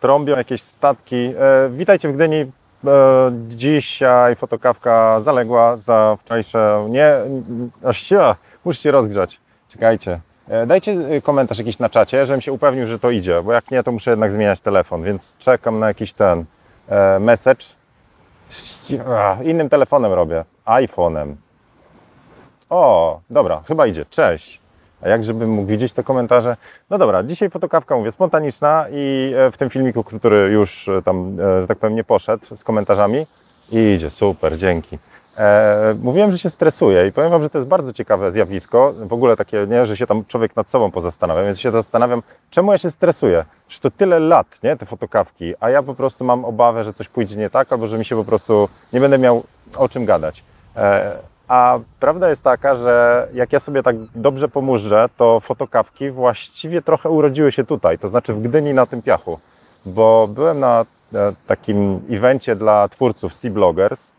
[0.00, 1.16] trąbią jakieś statki.
[1.16, 2.36] E, witajcie w Gdyni.
[2.36, 2.50] E,
[3.48, 6.86] dzisiaj fotokawka zaległa za wczorajsze.
[6.90, 7.14] Nie,
[7.84, 8.34] aż się,
[8.64, 9.40] muszę się rozgrzać.
[9.68, 10.20] Czekajcie.
[10.48, 13.82] E, dajcie komentarz jakiś na czacie, żebym się upewnił, że to idzie, bo jak nie,
[13.82, 16.44] to muszę jednak zmieniać telefon, więc czekam na jakiś ten
[17.20, 17.66] message.
[19.42, 21.34] Innym telefonem robię, iPhone'em.
[22.70, 24.04] O, dobra, chyba idzie.
[24.10, 24.60] Cześć.
[25.02, 26.56] A jak żebym mógł widzieć te komentarze?
[26.90, 31.36] No dobra, dzisiaj fotokawka, mówię, spontaniczna i e, w tym filmiku, który już e, tam,
[31.40, 33.26] e, że tak powiem, nie poszedł z komentarzami,
[33.72, 34.98] idzie, super, dzięki.
[36.02, 39.36] Mówiłem, że się stresuję i powiem Wam, że to jest bardzo ciekawe zjawisko, w ogóle
[39.36, 42.90] takie, nie, że się tam człowiek nad sobą pozastanawia, więc się zastanawiam, czemu ja się
[42.90, 43.44] stresuję?
[43.66, 47.08] Przecież to tyle lat, nie, te fotokawki, a ja po prostu mam obawę, że coś
[47.08, 49.44] pójdzie nie tak, albo że mi się po prostu nie będę miał
[49.76, 50.44] o czym gadać.
[51.48, 57.10] A prawda jest taka, że jak ja sobie tak dobrze pomóżę, to fotokawki właściwie trochę
[57.10, 59.38] urodziły się tutaj, to znaczy w Gdyni na tym piachu,
[59.86, 64.12] bo byłem na e, takim evencie dla twórców Sea Bloggers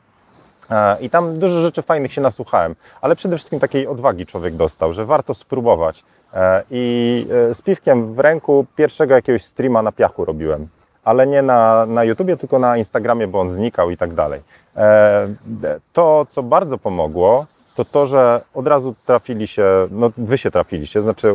[0.70, 4.94] e, i tam dużo rzeczy fajnych się nasłuchałem, ale przede wszystkim takiej odwagi człowiek dostał,
[4.94, 6.04] że warto spróbować.
[6.34, 10.68] E, I z piwkiem w ręku pierwszego jakiegoś streama na piachu robiłem
[11.10, 14.42] ale nie na, na YouTubie, tylko na Instagramie, bo on znikał i tak dalej.
[14.76, 15.28] E,
[15.94, 21.02] to, co bardzo pomogło, to to, że od razu trafili się, no wy się trafiliście,
[21.02, 21.34] znaczy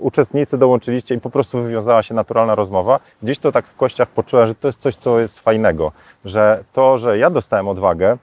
[0.00, 3.00] uczestnicy dołączyliście i po prostu wywiązała się naturalna rozmowa.
[3.22, 5.92] Gdzieś to tak w kościach poczułem, że to jest coś, co jest fajnego,
[6.24, 8.16] że to, że ja dostałem odwagę,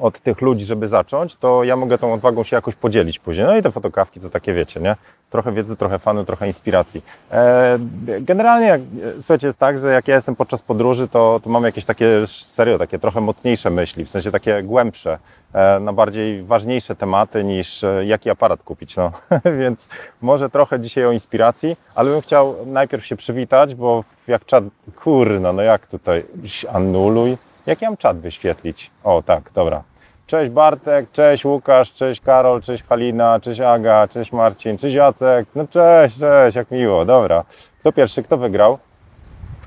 [0.00, 3.46] od tych ludzi, żeby zacząć, to ja mogę tą odwagą się jakoś podzielić później.
[3.46, 4.96] No i te fotokawki to takie wiecie, nie?
[5.30, 7.02] Trochę wiedzy, trochę fanu, trochę inspiracji.
[7.30, 7.78] E,
[8.20, 8.80] generalnie, jak,
[9.18, 12.78] słuchajcie, jest tak, że jak ja jestem podczas podróży, to, to mam jakieś takie, serio,
[12.78, 15.18] takie trochę mocniejsze myśli, w sensie takie głębsze,
[15.52, 19.12] e, na bardziej ważniejsze tematy niż e, jaki aparat kupić, no.
[19.60, 19.88] Więc
[20.22, 24.64] może trochę dzisiaj o inspiracji, ale bym chciał najpierw się przywitać, bo jak czat,
[25.02, 26.24] kurno, no jak tutaj,
[26.72, 28.90] anuluj, jak ja mam czat wyświetlić?
[29.04, 29.82] O, tak, dobra.
[30.26, 35.48] Cześć Bartek, cześć Łukasz, cześć Karol, cześć Halina, cześć Aga, cześć Marcin, cześć Jacek.
[35.54, 37.44] No cześć, cześć, jak miło, dobra.
[37.80, 38.78] Kto pierwszy, kto wygrał?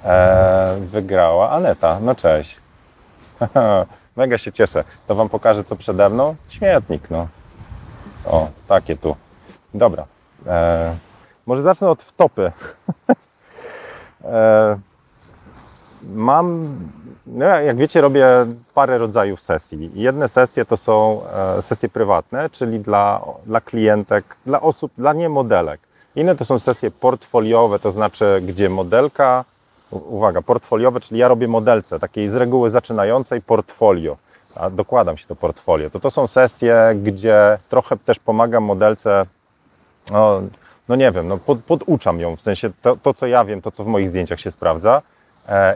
[0.06, 2.60] Eee, wygrała Aneta, no cześć.
[4.16, 4.84] Mega się cieszę.
[5.08, 6.36] To Wam pokażę, co przede mną.
[6.50, 7.28] Śmietnik, no.
[8.26, 9.16] O, takie tu.
[9.74, 10.06] Dobra.
[10.48, 10.96] Eee,
[11.46, 12.52] może zacznę od wtopy.
[14.26, 14.76] eee,
[16.16, 16.78] mam,
[17.28, 18.28] no jak wiecie, robię
[18.74, 19.92] parę rodzajów sesji.
[19.94, 21.22] Jedne sesje to są
[21.58, 25.82] e, sesje prywatne, czyli dla, dla klientek, dla osób, dla niemodelek.
[26.16, 29.46] Inne to są sesje portfoliowe, to znaczy, gdzie modelka,
[29.92, 34.18] uwaga, portfoliowe, czyli ja robię modelce, takiej z reguły zaczynającej portfolio.
[34.56, 35.90] A dokładam się do portfolio.
[35.90, 39.26] To to są sesje, gdzie trochę też pomagam modelce
[40.12, 40.42] no,
[40.90, 43.72] no nie wiem, no pod, poduczam ją, w sensie to, to, co ja wiem, to,
[43.72, 45.02] co w moich zdjęciach się sprawdza.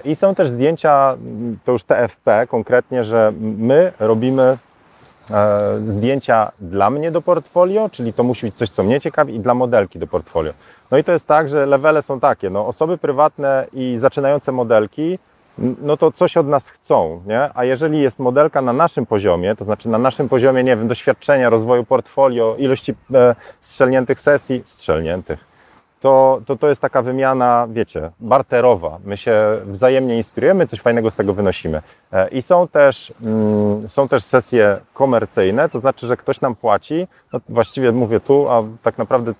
[0.03, 1.17] I są też zdjęcia,
[1.65, 4.57] to już TFP konkretnie, że my robimy
[5.31, 9.39] e, zdjęcia dla mnie do portfolio, czyli to musi być coś, co mnie ciekawi, i
[9.39, 10.53] dla modelki do portfolio.
[10.91, 15.19] No i to jest tak, że levele są takie, no osoby prywatne i zaczynające modelki,
[15.81, 17.49] no to coś od nas chcą, nie?
[17.53, 21.49] A jeżeli jest modelka na naszym poziomie, to znaczy na naszym poziomie, nie wiem, doświadczenia,
[21.49, 25.46] rozwoju portfolio, ilości e, strzelniętych sesji, strzelniętych,
[26.01, 28.97] to, to to jest taka wymiana, wiecie, barterowa.
[29.05, 31.81] My się wzajemnie inspirujemy, coś fajnego z tego wynosimy.
[32.13, 37.07] E, I są też, mm, są też sesje komercyjne, to znaczy, że ktoś nam płaci,
[37.33, 39.33] no właściwie mówię tu, a tak naprawdę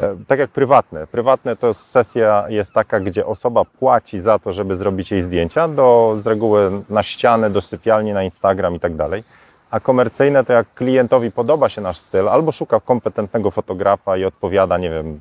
[0.00, 1.06] e, tak jak prywatne.
[1.06, 6.16] Prywatne to sesja jest taka, gdzie osoba płaci za to, żeby zrobić jej zdjęcia, do,
[6.18, 9.24] z reguły na ścianę, do sypialni, na Instagram i tak dalej.
[9.70, 14.78] A komercyjne to jak klientowi podoba się nasz styl, albo szuka kompetentnego fotografa i odpowiada,
[14.78, 15.20] nie wiem,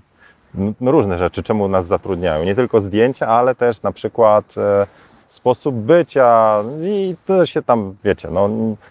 [0.82, 2.44] no różne rzeczy, czemu nas zatrudniają.
[2.44, 4.88] Nie tylko zdjęcia, ale też na przykład e,
[5.28, 8.50] sposób bycia i to się tam, wiecie, no,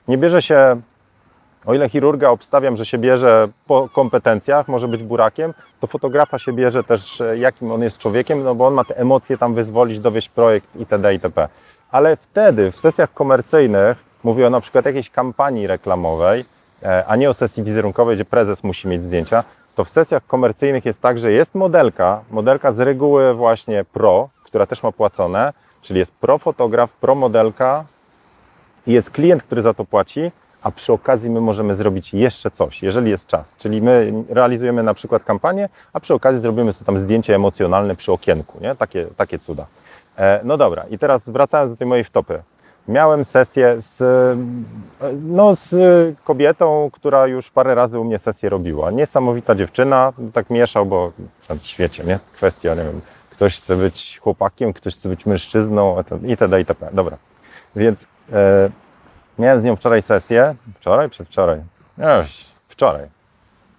[0.09, 0.81] nie bierze się
[1.67, 6.53] o ile chirurga obstawiam, że się bierze po kompetencjach, może być burakiem, to fotografa się
[6.53, 10.00] bierze też, e, jakim on jest człowiekiem, no bo on ma te emocje tam wyzwolić,
[10.00, 11.14] dowieść projekt itd.
[11.14, 11.49] itp.
[11.91, 16.45] Ale wtedy w sesjach komercyjnych, mówię o na przykład jakiejś kampanii reklamowej,
[16.83, 20.85] e, a nie o sesji wizerunkowej, gdzie prezes musi mieć zdjęcia, to w sesjach komercyjnych
[20.85, 25.53] jest tak, że jest modelka, modelka z reguły właśnie pro, która też ma płacone,
[25.83, 27.85] czyli jest pro fotograf, pro modelka,
[28.87, 30.33] i jest klient, który za to płaci,
[30.63, 33.57] a przy okazji my możemy zrobić jeszcze coś, jeżeli jest czas.
[33.57, 38.13] Czyli my realizujemy na przykład kampanię, a przy okazji zrobimy sobie tam zdjęcie emocjonalne przy
[38.13, 38.75] okienku, nie?
[38.75, 39.67] Takie, takie cuda.
[40.17, 42.43] E, no dobra, i teraz wracając do tej mojej wtopy.
[42.88, 43.99] Miałem sesję z,
[45.23, 45.75] no, z
[46.25, 48.91] kobietą, która już parę razy u mnie sesję robiła.
[48.91, 51.12] Niesamowita dziewczyna, tak mieszał, bo
[51.49, 52.19] w świecie, nie?
[52.33, 53.00] Kwestia, nie wiem,
[53.31, 56.59] ktoś chce być chłopakiem, ktoś chce być mężczyzną itd.
[56.59, 56.88] itp.
[56.93, 57.17] Dobra,
[57.77, 58.71] więc e,
[59.39, 61.61] miałem z nią wczoraj sesję, wczoraj, przedwczoraj,
[62.69, 63.06] wczoraj,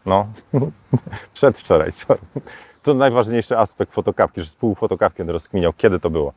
[0.06, 0.27] no,
[1.33, 2.19] przedwczoraj, sorry.
[2.83, 6.33] To najważniejszy aspekt fotokawki, że współfotokawkę rozkminiał, kiedy to było.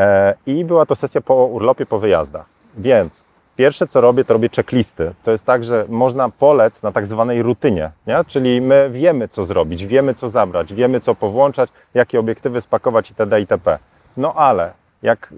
[0.00, 2.46] E, I była to sesja po urlopie, po wyjazdach.
[2.78, 3.24] Więc
[3.56, 5.12] pierwsze co robię, to robię checklisty.
[5.24, 8.24] To jest tak, że można polec na tak zwanej rutynie, nie?
[8.26, 13.40] czyli my wiemy co zrobić, wiemy co zabrać, wiemy co powłączać, jakie obiektywy spakować itd.
[13.40, 13.78] itp.
[14.16, 15.34] No ale jak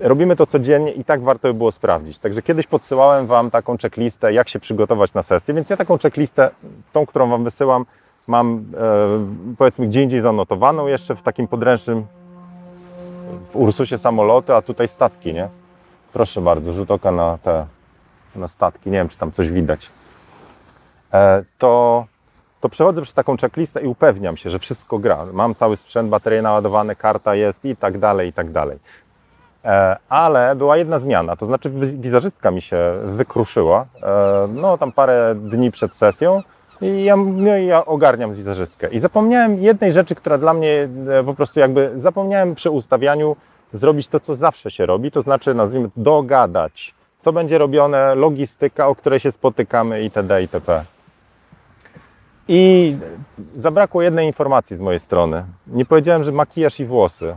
[0.00, 2.18] robimy to codziennie i tak warto by było sprawdzić.
[2.18, 6.50] Także kiedyś podsyłałem Wam taką checklistę, jak się przygotować na sesję, więc ja taką checklistę,
[6.92, 7.86] tą, którą Wam wysyłam,
[8.26, 12.06] mam e, powiedzmy gdzie indziej zanotowaną jeszcze w takim podręcznym
[13.52, 15.48] w Ursusie samoloty, a tutaj statki, nie?
[16.12, 17.66] Proszę bardzo, rzut oka na te
[18.36, 19.90] na statki, nie wiem czy tam coś widać.
[21.12, 22.04] E, to,
[22.60, 25.26] to przechodzę przez taką checklistę i upewniam się, że wszystko gra.
[25.32, 28.78] Mam cały sprzęt, baterie naładowane, karta jest i tak dalej, i tak dalej.
[29.64, 35.34] E, ale była jedna zmiana, to znaczy wizerzystka mi się wykruszyła, e, no tam parę
[35.34, 36.42] dni przed sesją
[36.82, 38.88] i ja, no ja ogarniam wizerzystkę.
[38.88, 40.88] I zapomniałem jednej rzeczy, która dla mnie
[41.20, 43.36] e, po prostu jakby zapomniałem przy ustawianiu
[43.72, 48.94] zrobić to, co zawsze się robi, to znaczy nazwijmy dogadać, co będzie robione, logistyka, o
[48.94, 50.42] której się spotykamy itd.
[50.42, 50.84] itp.
[52.48, 52.96] I
[53.56, 55.44] zabrakło jednej informacji z mojej strony.
[55.66, 57.36] Nie powiedziałem, że makijaż i włosy.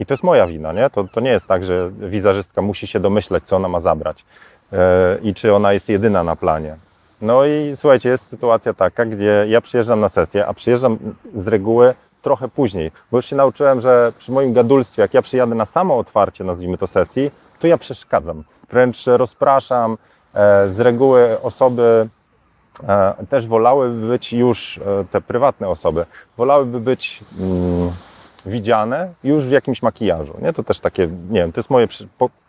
[0.00, 0.90] I to jest moja wina, nie?
[0.90, 4.24] To, to nie jest tak, że wizerzystka musi się domyśleć, co ona ma zabrać
[4.72, 4.78] yy,
[5.22, 6.76] i czy ona jest jedyna na planie.
[7.24, 10.98] No i słuchajcie, jest sytuacja taka, gdzie ja przyjeżdżam na sesję, a przyjeżdżam
[11.34, 15.54] z reguły trochę później, bo już się nauczyłem, że przy moim gadulstwie, jak ja przyjadę
[15.54, 19.96] na samo otwarcie, nazwijmy to sesji, to ja przeszkadzam, wręcz rozpraszam.
[20.34, 22.08] E, z reguły osoby
[22.88, 26.06] e, też wolałyby być już, e, te prywatne osoby,
[26.36, 27.92] wolałyby być mm,
[28.46, 30.34] widziane już w jakimś makijażu.
[30.42, 30.52] Nie?
[30.52, 31.88] To też takie, nie wiem, to jest moje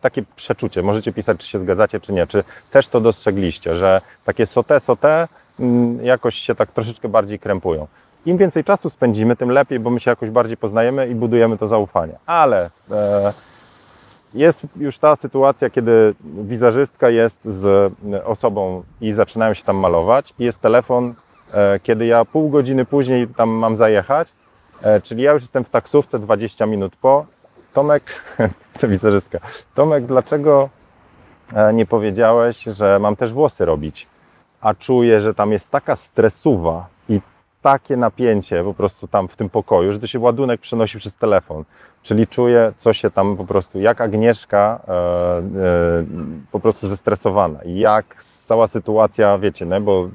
[0.01, 0.83] takie przeczucie.
[0.83, 2.27] Możecie pisać, czy się zgadzacie, czy nie.
[2.27, 5.27] Czy też to dostrzegliście, że takie sote, sote
[5.59, 7.87] mm, jakoś się tak troszeczkę bardziej krępują.
[8.25, 11.67] Im więcej czasu spędzimy, tym lepiej, bo my się jakoś bardziej poznajemy i budujemy to
[11.67, 12.13] zaufanie.
[12.25, 13.33] Ale e,
[14.33, 17.93] jest już ta sytuacja, kiedy wizerzystka jest z
[18.25, 21.13] osobą i zaczynają się tam malować i jest telefon,
[21.53, 24.44] e, kiedy ja pół godziny później tam mam zajechać, e,
[25.03, 27.25] czyli ja już jestem w taksówce 20 minut po.
[27.73, 28.03] Tomek,
[28.79, 29.39] to wizerzystka.
[29.73, 30.69] Tomek, dlaczego
[31.53, 34.07] e, nie powiedziałeś, że mam też włosy robić?
[34.61, 37.21] A czuję, że tam jest taka stresuwa i
[37.61, 41.63] takie napięcie po prostu tam w tym pokoju, że to się ładunek przenosi przez telefon.
[42.03, 45.41] Czyli czuję, co się tam po prostu, jak Agnieszka e, e,
[46.51, 47.59] po prostu zestresowana.
[47.65, 50.09] Jak cała sytuacja, wiecie, no, bo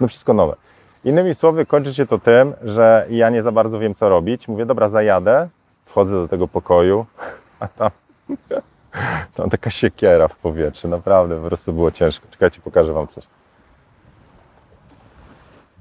[0.00, 0.56] no wszystko nowe.
[1.04, 4.48] Innymi słowy, kończy się to tym, że ja nie za bardzo wiem, co robić.
[4.48, 5.48] Mówię, dobra, zajadę,
[5.84, 7.06] wchodzę do tego pokoju,
[7.60, 7.90] a tam,
[9.34, 10.88] tam taka siekiera w powietrzu.
[10.88, 12.26] Naprawdę, po prostu było ciężko.
[12.30, 13.24] Czekajcie, pokażę Wam coś.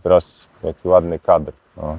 [0.03, 1.51] Proszę, jaki ładny kadr.
[1.77, 1.97] No.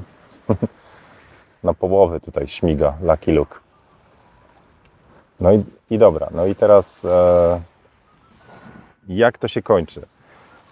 [1.65, 3.59] Na połowy tutaj śmiga Lucky Luke.
[5.41, 7.61] No i, i dobra, no i teraz e,
[9.09, 10.07] jak to się kończy?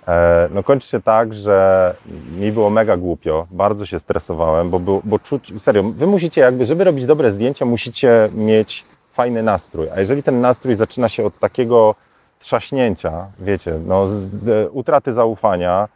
[0.09, 1.95] E, no kończy się tak, że
[2.39, 6.67] mi było mega głupio, bardzo się stresowałem, bo, był, bo czuć, serio, wy musicie jakby,
[6.67, 11.39] żeby robić dobre zdjęcia, musicie mieć fajny nastrój, a jeżeli ten nastrój zaczyna się od
[11.39, 11.95] takiego
[12.39, 15.89] trzaśnięcia, wiecie, no, z, e, utraty zaufania,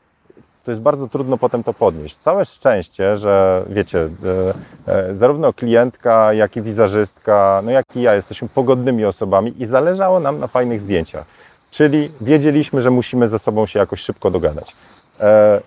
[0.65, 2.17] to jest bardzo trudno potem to podnieść.
[2.17, 4.09] Całe szczęście, że wiecie,
[4.87, 10.21] e, zarówno klientka, jak i wizerzystka, no jak i ja jesteśmy pogodnymi osobami i zależało
[10.21, 11.25] nam na fajnych zdjęciach.
[11.75, 14.77] Czyli wiedzieliśmy, że musimy ze sobą się jakoś szybko dogadać.
[15.21, 15.61] E,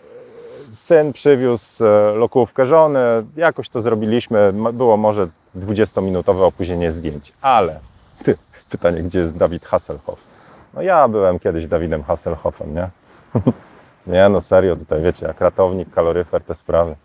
[0.71, 1.83] syn przywiózł
[2.15, 2.99] lokówkę żony,
[3.35, 7.79] jakoś to zrobiliśmy, było może 20-minutowe opóźnienie zdjęć, ale
[8.23, 8.37] ty,
[8.69, 10.19] pytanie, gdzie jest Dawid Hasselhoff?
[10.73, 12.89] No ja byłem kiedyś Dawidem Hasselhoffem, nie?
[14.13, 16.95] Nie, no serio, tutaj wiecie, jak ratownik, kaloryfer, te sprawy.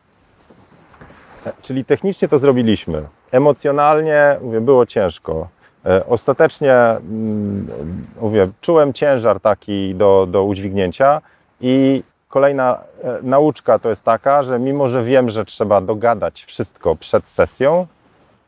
[1.62, 3.02] Czyli technicznie to zrobiliśmy.
[3.32, 5.49] Emocjonalnie, mówię, było ciężko.
[5.87, 7.67] E, ostatecznie, mm,
[8.21, 11.21] mówię, czułem ciężar taki do, do udźwignięcia
[11.61, 16.97] i kolejna e, nauczka to jest taka, że mimo, że wiem, że trzeba dogadać wszystko
[16.97, 17.87] przed sesją,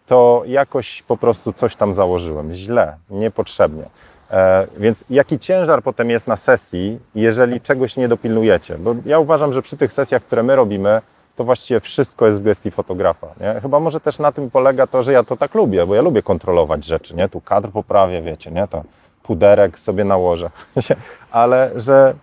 [0.07, 2.55] to jakoś po prostu coś tam założyłem.
[2.55, 3.85] Źle, niepotrzebnie.
[4.31, 8.79] E, więc jaki ciężar potem jest na sesji, jeżeli czegoś nie dopilnujecie?
[8.79, 11.01] Bo ja uważam, że przy tych sesjach, które my robimy,
[11.37, 13.27] to właściwie wszystko jest w gestii fotografa.
[13.41, 13.61] Nie?
[13.61, 16.23] Chyba może też na tym polega to, że ja to tak lubię, bo ja lubię
[16.23, 17.29] kontrolować rzeczy, nie?
[17.29, 18.69] Tu kadr poprawię, wiecie, nie?
[18.69, 18.83] To
[19.23, 20.51] puderek sobie nałożę.
[21.31, 22.15] Ale że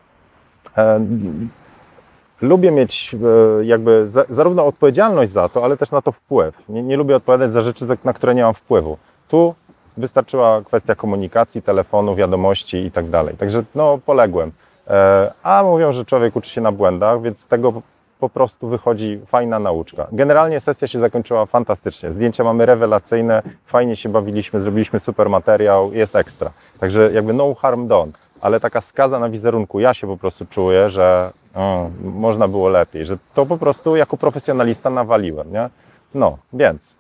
[0.78, 1.06] e,
[2.42, 3.16] lubię mieć
[3.60, 6.70] e, jakby za, zarówno odpowiedzialność za to, ale też na to wpływ.
[6.70, 8.98] Nie, nie lubię odpowiadać za rzeczy, na które nie mam wpływu.
[9.28, 9.56] Tu
[9.98, 13.38] wystarczyła kwestia komunikacji, telefonu, wiadomości i tak dalej.
[13.38, 14.52] Także no, poległem.
[14.88, 17.82] E, a mówią, że człowiek uczy się na błędach, więc tego
[18.22, 20.08] po prostu wychodzi fajna nauczka.
[20.12, 22.12] Generalnie sesja się zakończyła fantastycznie.
[22.12, 26.52] Zdjęcia mamy rewelacyjne, fajnie się bawiliśmy, zrobiliśmy super materiał, jest ekstra.
[26.80, 28.12] Także jakby no harm done,
[28.42, 33.06] ale taka skaza na wizerunku, ja się po prostu czuję, że o, można było lepiej,
[33.06, 35.70] że to po prostu jako profesjonalista nawaliłem, nie?
[36.16, 36.96] No, więc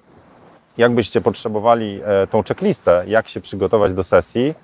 [0.77, 4.55] jakbyście potrzebowali e, tą checklistę, jak się przygotować do sesji,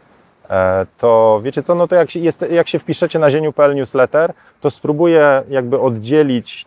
[0.98, 4.70] to wiecie co, no to jak się, jest, jak się wpiszecie na zieniu.pl newsletter, to
[4.70, 6.66] spróbuję jakby oddzielić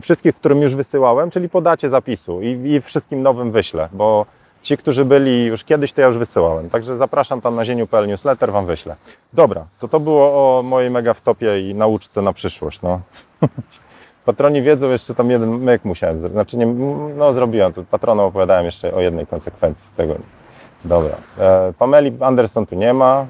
[0.00, 4.26] wszystkich, którym już wysyłałem, czyli podacie zapisu i, i wszystkim nowym wyślę, bo
[4.62, 6.70] ci, którzy byli już kiedyś, to ja już wysyłałem.
[6.70, 8.96] Także zapraszam tam na zieniu.pl newsletter, Wam wyślę.
[9.32, 12.82] Dobra, to to było o mojej mega wtopie i nauczce na przyszłość.
[12.82, 13.00] No.
[14.24, 16.32] Patroni wiedzą, jeszcze tam jeden myk musiałem zrobić.
[16.32, 16.66] Znaczy, nie,
[17.16, 20.14] no zrobiłem, tu patronom opowiadałem jeszcze o jednej konsekwencji z tego.
[20.84, 21.16] Dobra.
[21.38, 23.26] E, Pameli Anderson tu nie ma.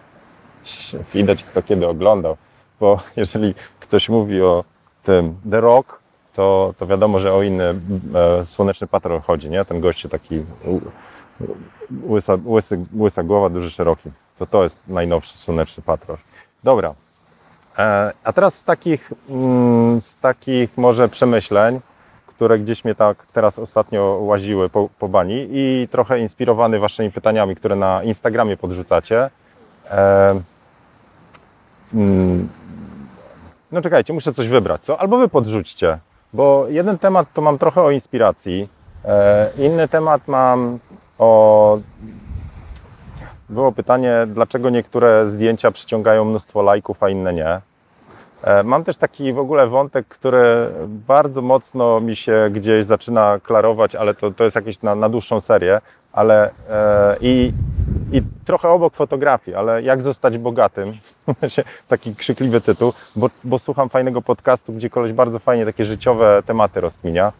[1.14, 2.36] Widać, kto kiedy oglądał,
[2.80, 4.64] bo jeżeli ktoś mówi o
[5.02, 5.98] tym The Rock,
[6.34, 9.64] to, to wiadomo, że o inny e, słoneczny patrol chodzi, nie?
[9.64, 10.44] Ten gościu taki
[12.08, 14.10] łysa, łysy, łysa głowa, duży, szeroki.
[14.38, 16.16] To to jest najnowszy słoneczny patrol.
[16.64, 16.94] Dobra.
[17.78, 21.80] E, a teraz z takich, mm, z takich może przemyśleń,
[22.34, 27.56] które gdzieś mnie tak teraz ostatnio łaziły po, po bani i trochę inspirowany waszymi pytaniami,
[27.56, 29.30] które na Instagramie podrzucacie.
[29.90, 30.40] E,
[31.94, 32.48] mm,
[33.72, 35.00] no czekajcie, muszę coś wybrać, co?
[35.00, 35.98] Albo wy podrzućcie,
[36.32, 38.68] bo jeden temat to mam trochę o inspiracji,
[39.04, 40.78] e, inny temat mam
[41.18, 41.78] o
[43.48, 47.60] było pytanie, dlaczego niektóre zdjęcia przyciągają mnóstwo lajków, a inne nie.
[48.42, 53.94] E, mam też taki w ogóle wątek, który bardzo mocno mi się gdzieś zaczyna klarować,
[53.94, 55.80] ale to, to jest jakieś na, na dłuższą serię,
[56.12, 57.52] ale e, i,
[58.12, 60.92] i trochę obok fotografii, ale jak zostać bogatym,
[61.88, 66.80] taki krzykliwy tytuł, bo, bo słucham fajnego podcastu, gdzie koleś bardzo fajnie takie życiowe tematy
[66.80, 67.32] rozkminia.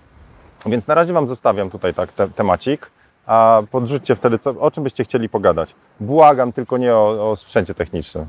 [0.67, 2.91] Więc na razie Wam zostawiam tutaj tak te, temacik
[3.27, 5.75] a podrzućcie wtedy, co, o czym byście chcieli pogadać.
[6.01, 8.27] Błagam, tylko nie o, o sprzęcie technicznym.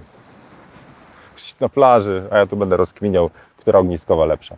[1.60, 4.56] Na plaży, a ja tu będę rozkminiał, która ogniskowa lepsza.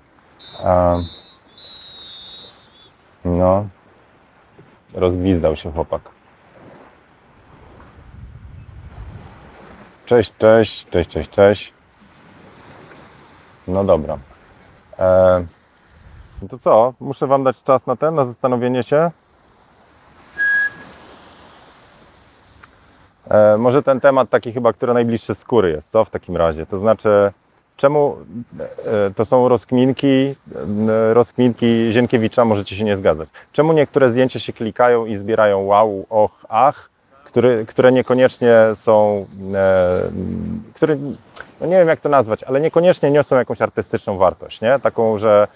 [3.26, 3.66] No,
[4.94, 6.02] rozgwizdał się chłopak.
[10.06, 11.74] Cześć, cześć, cześć, cześć, cześć.
[13.68, 14.18] No dobra.
[15.00, 15.46] E,
[16.50, 16.94] to co?
[17.00, 19.12] Muszę Wam dać czas na ten, na zastanowienie się.
[23.58, 26.66] Może ten temat taki chyba, który najbliższy skóry jest, co w takim razie?
[26.66, 27.32] To znaczy,
[27.78, 28.18] czemu
[28.60, 30.36] e, to są rozkminki,
[30.90, 33.30] e, rozkminki Zienkiewicza, możecie się nie zgadzać.
[33.52, 36.90] Czemu niektóre zdjęcia się klikają i zbierają wow, och, ach,
[37.26, 39.26] które, które niekoniecznie są,
[40.74, 40.96] które,
[41.62, 44.80] no nie wiem jak to nazwać, ale niekoniecznie niosą jakąś artystyczną wartość, nie?
[44.80, 45.48] Taką, że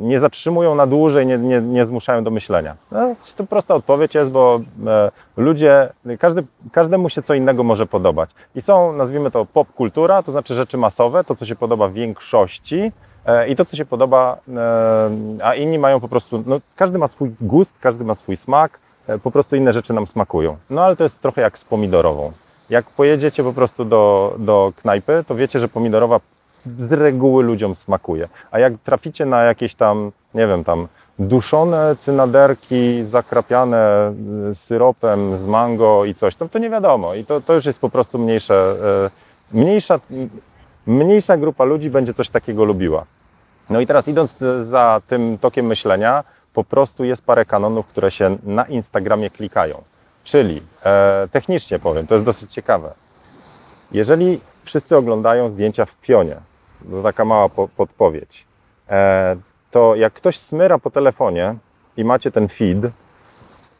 [0.00, 2.76] nie zatrzymują na dłużej, nie, nie, nie zmuszają do myślenia.
[2.92, 8.30] No, to prosta odpowiedź jest, bo e, ludzie, każdy, każdemu się co innego może podobać.
[8.54, 12.92] I są, nazwijmy to pop kultura, to znaczy rzeczy masowe, to co się podoba większości
[13.26, 15.10] e, i to co się podoba, e,
[15.42, 18.78] a inni mają po prostu, no, każdy ma swój gust, każdy ma swój smak,
[19.22, 20.56] po prostu inne rzeczy nam smakują.
[20.70, 22.32] No ale to jest trochę jak z pomidorową.
[22.70, 26.20] Jak pojedziecie po prostu do, do knajpy, to wiecie, że pomidorowa
[26.78, 28.28] z reguły ludziom smakuje.
[28.50, 30.88] A jak traficie na jakieś tam, nie wiem, tam
[31.18, 34.12] duszone cynaderki zakrapiane
[34.50, 37.14] y, syropem z mango i coś, to, to nie wiadomo.
[37.14, 38.76] I to, to już jest po prostu mniejsze,
[39.52, 40.00] y, mniejsza,
[40.86, 43.04] mniejsza grupa ludzi będzie coś takiego lubiła.
[43.70, 46.24] No i teraz idąc za tym tokiem myślenia,
[46.54, 49.82] po prostu jest parę kanonów, które się na Instagramie klikają.
[50.24, 52.94] Czyli e, technicznie powiem, to jest dosyć ciekawe.
[53.92, 56.36] Jeżeli wszyscy oglądają zdjęcia w pionie,
[56.90, 58.46] to taka mała po, podpowiedź.
[58.88, 59.36] E,
[59.70, 61.54] to jak ktoś smyra po telefonie
[61.96, 62.78] i macie ten feed,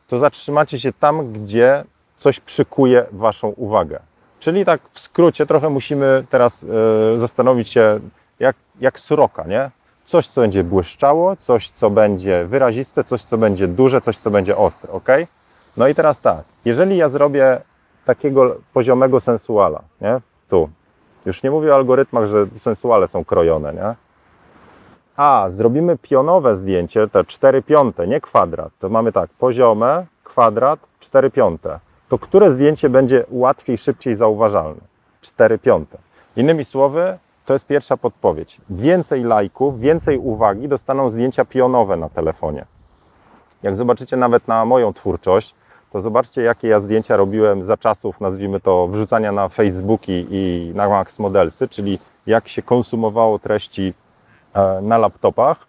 [0.08, 1.84] to zatrzymacie się tam, gdzie
[2.16, 4.00] coś przykuje Waszą uwagę.
[4.40, 6.64] Czyli tak w skrócie trochę musimy teraz
[7.16, 8.00] e, zastanowić się,
[8.38, 9.70] jak, jak sroka, nie?
[10.04, 14.56] Coś, co będzie błyszczało, coś, co będzie wyraziste, coś, co będzie duże, coś, co będzie
[14.56, 15.08] ostre, ok?
[15.76, 17.60] No i teraz tak, jeżeli ja zrobię
[18.04, 20.20] takiego poziomego sensuala, nie?
[20.48, 20.68] Tu,
[21.26, 23.94] już nie mówię o algorytmach, że sensuale są krojone, nie?
[25.16, 28.72] A, zrobimy pionowe zdjęcie, te 4 piąte, nie kwadrat.
[28.78, 31.80] To mamy tak, poziome, kwadrat, 4 piąte.
[32.08, 34.80] To które zdjęcie będzie łatwiej, szybciej zauważalne?
[35.20, 35.98] 4 piąte.
[36.36, 38.60] Innymi słowy, to jest pierwsza podpowiedź.
[38.70, 42.64] Więcej lajków, więcej uwagi dostaną zdjęcia pionowe na telefonie.
[43.62, 45.54] Jak zobaczycie nawet na moją twórczość,
[45.92, 50.88] to zobaczcie, jakie ja zdjęcia robiłem za czasów, nazwijmy to, wrzucania na Facebooki i na
[50.88, 53.94] Max Modelsy, czyli jak się konsumowało treści
[54.54, 55.66] e, na laptopach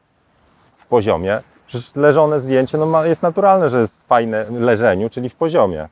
[0.78, 1.42] w poziomie.
[1.68, 5.88] Przecież leżone zdjęcie no jest naturalne, że jest fajne leżeniu, czyli w poziomie.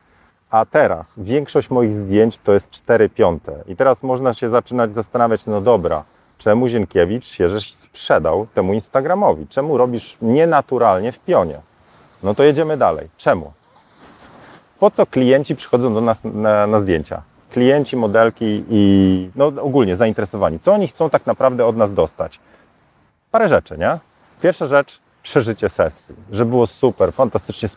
[0.50, 3.64] A teraz większość moich zdjęć to jest 4 piąte.
[3.68, 6.04] I teraz można się zaczynać zastanawiać, no dobra,
[6.38, 9.48] czemu Zienkiewicz się żeś sprzedał temu Instagramowi?
[9.48, 11.60] Czemu robisz nienaturalnie w pionie?
[12.24, 13.10] No to jedziemy dalej.
[13.18, 13.52] Czemu?
[14.80, 17.22] Po co klienci przychodzą do nas na, na zdjęcia?
[17.52, 20.60] Klienci, modelki i no, ogólnie zainteresowani.
[20.60, 22.40] Co oni chcą tak naprawdę od nas dostać?
[23.32, 24.00] Parę rzeczy, nie?
[24.42, 27.70] Pierwsza rzecz, przeżycie sesji, że było super, fantastycznie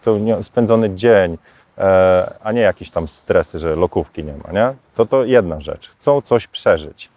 [0.42, 1.38] spędzony dzień,
[1.78, 4.75] e, a nie jakieś tam stresy, że lokówki nie ma, nie?
[4.94, 5.88] To to jedna rzecz.
[5.88, 7.09] Chcą coś przeżyć,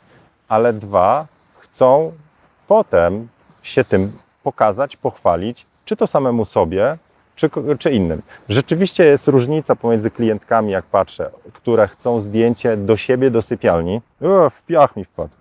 [0.48, 1.27] ale dwa,
[1.60, 2.12] chcą
[2.68, 3.27] potem
[3.63, 4.12] się tym
[4.44, 6.98] pokazać, pochwalić, czy to samemu sobie,
[7.36, 7.50] czy,
[7.80, 8.22] czy innym.
[8.50, 14.01] Rzeczywiście jest różnica pomiędzy klientkami, jak patrzę, które chcą zdjęcie do siebie, do sypialni.
[14.22, 15.34] O, w piach mi wpadł.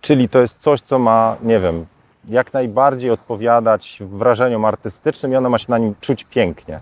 [0.00, 1.86] Czyli to jest coś, co ma, nie wiem,
[2.28, 6.80] jak najbardziej odpowiadać wrażeniom artystycznym i ona ma się na nim czuć pięknie.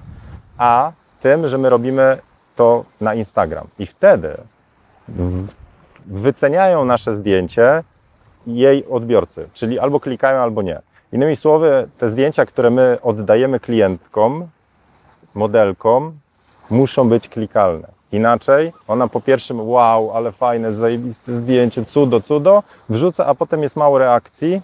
[0.59, 2.19] A tym, że my robimy
[2.57, 3.67] to na Instagram.
[3.79, 4.37] I wtedy
[6.07, 7.85] wyceniają nasze zdjęcie
[8.47, 10.81] jej odbiorcy, czyli albo klikają, albo nie.
[11.13, 14.49] Innymi słowy, te zdjęcia, które my oddajemy klientkom,
[15.35, 16.13] modelkom,
[16.71, 17.89] muszą być klikalne.
[18.13, 23.77] Inaczej ona po pierwszym wow, ale fajne, zajebiste zdjęcie, cudo, cudo, wrzuca, a potem jest
[23.77, 24.63] mało reakcji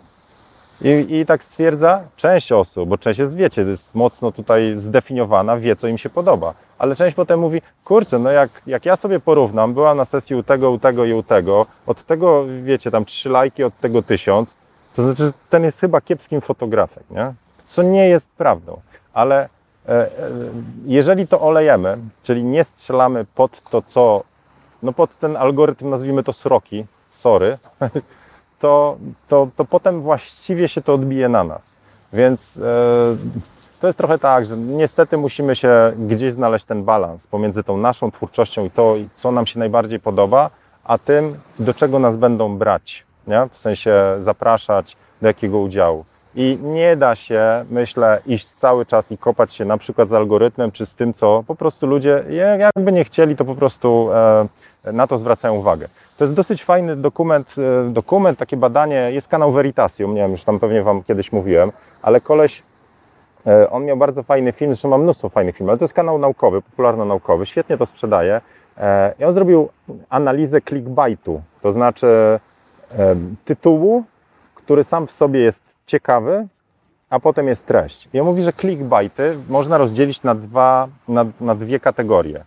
[0.80, 5.76] i, i tak stwierdza część osób, bo część jest, wiecie, jest mocno tutaj zdefiniowana, wie,
[5.76, 6.54] co im się podoba.
[6.78, 10.42] Ale część potem mówi, kurczę, no jak, jak ja sobie porównam, była na sesji u
[10.42, 14.56] tego, u tego i u tego, od tego, wiecie, tam trzy lajki, od tego tysiąc,
[14.96, 17.34] to znaczy, ten jest chyba kiepskim fotografem, nie?
[17.66, 18.80] co nie jest prawdą.
[19.12, 19.48] Ale
[19.88, 20.10] e, e,
[20.86, 24.22] jeżeli to olejemy, czyli nie strzelamy pod to, co,
[24.82, 27.59] no pod ten algorytm, nazwijmy to sroki, sorry,
[28.61, 28.96] to,
[29.28, 31.76] to, to potem właściwie się to odbije na nas.
[32.12, 32.62] Więc e,
[33.80, 38.11] to jest trochę tak, że niestety musimy się gdzieś znaleźć ten balans pomiędzy tą naszą
[38.11, 40.50] twórczością i to, co nam się najbardziej podoba,
[40.85, 43.48] a tym, do czego nas będą brać nie?
[43.50, 46.04] w sensie zapraszać do jakiego udziału.
[46.36, 50.72] I nie da się, myślę, iść cały czas i kopać się na przykład z algorytmem,
[50.72, 52.24] czy z tym, co po prostu ludzie,
[52.58, 54.08] jakby nie chcieli, to po prostu
[54.84, 55.88] e, na to zwracają uwagę.
[56.18, 60.44] To jest dosyć fajny dokument, e, dokument, takie badanie, jest kanał Veritasium, nie wiem, już
[60.44, 62.62] tam pewnie Wam kiedyś mówiłem, ale koleś,
[63.46, 66.18] e, on miał bardzo fajny film, zresztą ma mnóstwo fajnych filmów, ale to jest kanał
[66.18, 68.40] naukowy, popularno-naukowy, świetnie to sprzedaje.
[69.18, 69.68] I on zrobił
[70.10, 72.40] analizę clickbaitu, to znaczy
[73.44, 74.05] tytułu,
[74.55, 76.49] który sam w sobie jest ciekawy,
[77.11, 78.09] a potem jest treść.
[78.12, 82.44] I on mówi, że clickbaity można rozdzielić na, dwa, na, na dwie kategorie.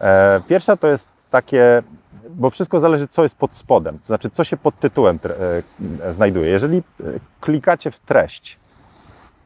[0.00, 1.82] E, pierwsza to jest takie,
[2.30, 5.18] bo wszystko zależy, co jest pod spodem, to znaczy, co się pod tytułem
[6.02, 6.50] e, znajduje.
[6.50, 6.82] Jeżeli e,
[7.40, 8.58] klikacie w treść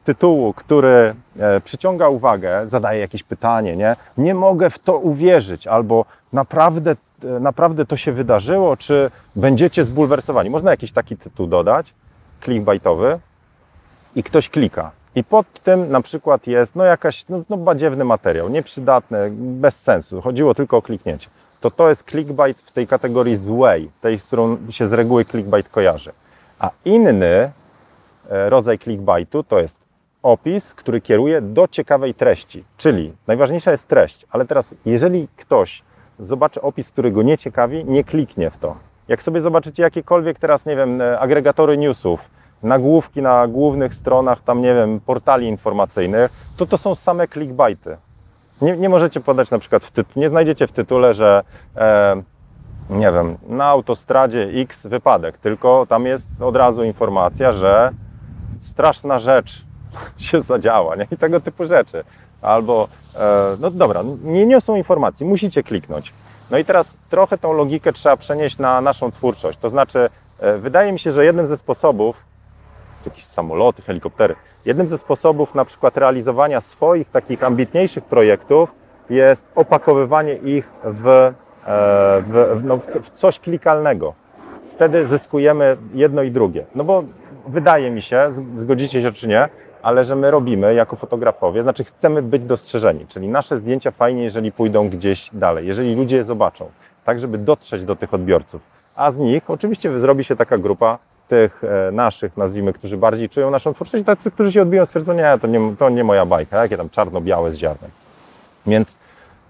[0.03, 1.15] tytułu, który
[1.63, 3.95] przyciąga uwagę, zadaje jakieś pytanie, nie?
[4.17, 10.49] Nie mogę w to uwierzyć, albo naprawdę naprawdę to się wydarzyło, czy będziecie zbulwersowani.
[10.49, 11.93] Można jakiś taki tytuł dodać,
[12.43, 13.19] clickbaitowy
[14.15, 14.91] i ktoś klika.
[15.15, 20.21] I pod tym na przykład jest no jakaś no, no badziewny materiał, nieprzydatny, bez sensu,
[20.21, 21.29] chodziło tylko o kliknięcie.
[21.61, 25.69] To to jest clickbait w tej kategorii złej, tej, z którą się z reguły clickbait
[25.69, 26.11] kojarzy.
[26.59, 27.51] A inny
[28.29, 29.77] e, rodzaj clickbaitu to jest
[30.23, 32.63] opis, który kieruje do ciekawej treści.
[32.77, 35.83] Czyli najważniejsza jest treść, ale teraz jeżeli ktoś
[36.19, 38.75] zobaczy opis, który go nie ciekawi, nie kliknie w to.
[39.07, 42.29] Jak sobie zobaczycie jakiekolwiek teraz, nie wiem, e, agregatory newsów,
[42.63, 47.97] nagłówki na głównych stronach, tam nie wiem, portali informacyjnych, to to są same clickbaity.
[48.61, 51.43] Nie, nie możecie podać na przykład w tytule, nie znajdziecie w tytule, że
[51.75, 52.21] e,
[52.89, 57.91] nie wiem, na autostradzie X wypadek, tylko tam jest od razu informacja, że
[58.59, 59.65] straszna rzecz
[60.17, 61.07] się zadziała, nie?
[61.11, 62.03] I tego typu rzeczy
[62.41, 66.13] albo, e, no dobra, nie niosą informacji, musicie kliknąć.
[66.51, 69.59] No i teraz trochę tą logikę trzeba przenieść na naszą twórczość.
[69.59, 72.25] To znaczy, e, wydaje mi się, że jednym ze sposobów,
[73.05, 78.71] jakieś samoloty, helikoptery, jednym ze sposobów na przykład realizowania swoich takich ambitniejszych projektów
[79.09, 81.33] jest opakowywanie ich w, e,
[82.21, 84.13] w, no, w coś klikalnego.
[84.75, 86.65] Wtedy zyskujemy jedno i drugie.
[86.75, 87.03] No bo
[87.47, 89.49] wydaje mi się, zgodzicie się czy nie,
[89.87, 94.51] ale że my robimy jako fotografowie, znaczy chcemy być dostrzeżeni, czyli nasze zdjęcia fajnie, jeżeli
[94.51, 96.69] pójdą gdzieś dalej, jeżeli ludzie je zobaczą,
[97.05, 98.61] tak żeby dotrzeć do tych odbiorców.
[98.95, 100.97] a z nich oczywiście zrobi się taka grupa
[101.27, 105.37] tych e, naszych, nazwijmy, którzy bardziej czują naszą twórczość, tacy, którzy się odbiją, stwierdzą, nie,
[105.41, 107.91] to nie, to nie moja bajka, jakie tam czarno-białe z ziarnem.
[108.65, 108.95] Więc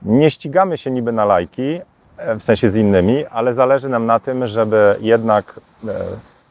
[0.02, 1.82] nie ścigamy się niby na lajki,
[2.18, 5.94] e, w sensie z innymi, ale zależy nam na tym, żeby jednak e,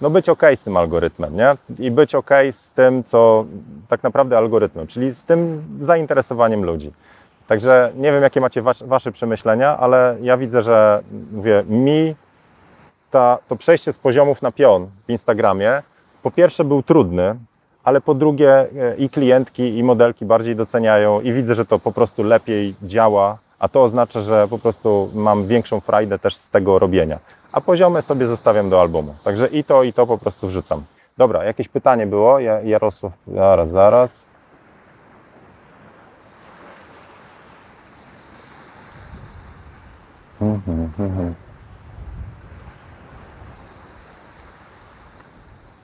[0.01, 1.57] no być ok z tym algorytmem, nie?
[1.79, 3.45] I być ok z tym, co
[3.89, 6.93] tak naprawdę algorytmem, czyli z tym zainteresowaniem ludzi.
[7.47, 12.15] Także nie wiem, jakie macie was, wasze przemyślenia, ale ja widzę, że mówię, mi
[13.11, 15.83] ta, to przejście z poziomów na pion w Instagramie
[16.23, 17.37] po pierwsze był trudny,
[17.85, 21.93] ale po drugie e, i klientki, i modelki bardziej doceniają i widzę, że to po
[21.93, 26.79] prostu lepiej działa, a to oznacza, że po prostu mam większą frajdę też z tego
[26.79, 27.19] robienia.
[27.57, 29.15] A poziomy sobie zostawiam do albumu.
[29.25, 30.85] Także i to, i to po prostu wrzucam.
[31.19, 32.39] Dobra, jakieś pytanie było?
[32.65, 34.27] Jarosław, zaraz, zaraz.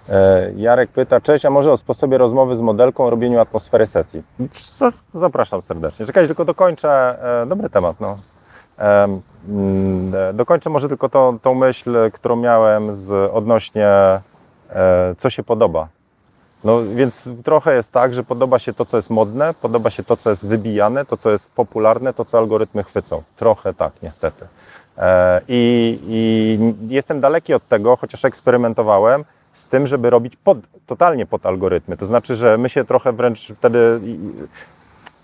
[0.08, 4.22] E, Jarek pyta, cześć, a może o sposobie rozmowy z modelką, robieniu atmosfery sesji?
[5.14, 6.06] Zapraszam serdecznie.
[6.06, 7.18] Czekaj, tylko dokończę.
[7.42, 8.18] E, dobry temat, no.
[8.82, 13.88] Mm, e, dokończę może tylko tą, tą myśl, którą miałem z odnośnie
[15.18, 15.88] co się podoba.
[16.64, 20.16] No więc trochę jest tak, że podoba się to, co jest modne, podoba się to,
[20.16, 23.22] co jest wybijane, to, co jest popularne, to, co algorytmy chwycą.
[23.36, 24.46] Trochę tak, niestety.
[25.48, 31.46] I, i jestem daleki od tego, chociaż eksperymentowałem, z tym, żeby robić pod, totalnie pod
[31.46, 31.96] algorytmy.
[31.96, 34.00] To znaczy, że my się trochę wręcz wtedy.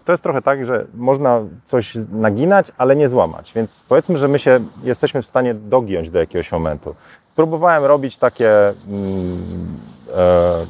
[0.09, 3.53] To jest trochę tak, że można coś naginać, ale nie złamać.
[3.53, 6.95] Więc powiedzmy, że my się jesteśmy w stanie dogiąć do jakiegoś momentu.
[7.37, 8.69] Próbowałem robić takie.
[8.69, 9.43] Mm,
[10.17, 10.67] e,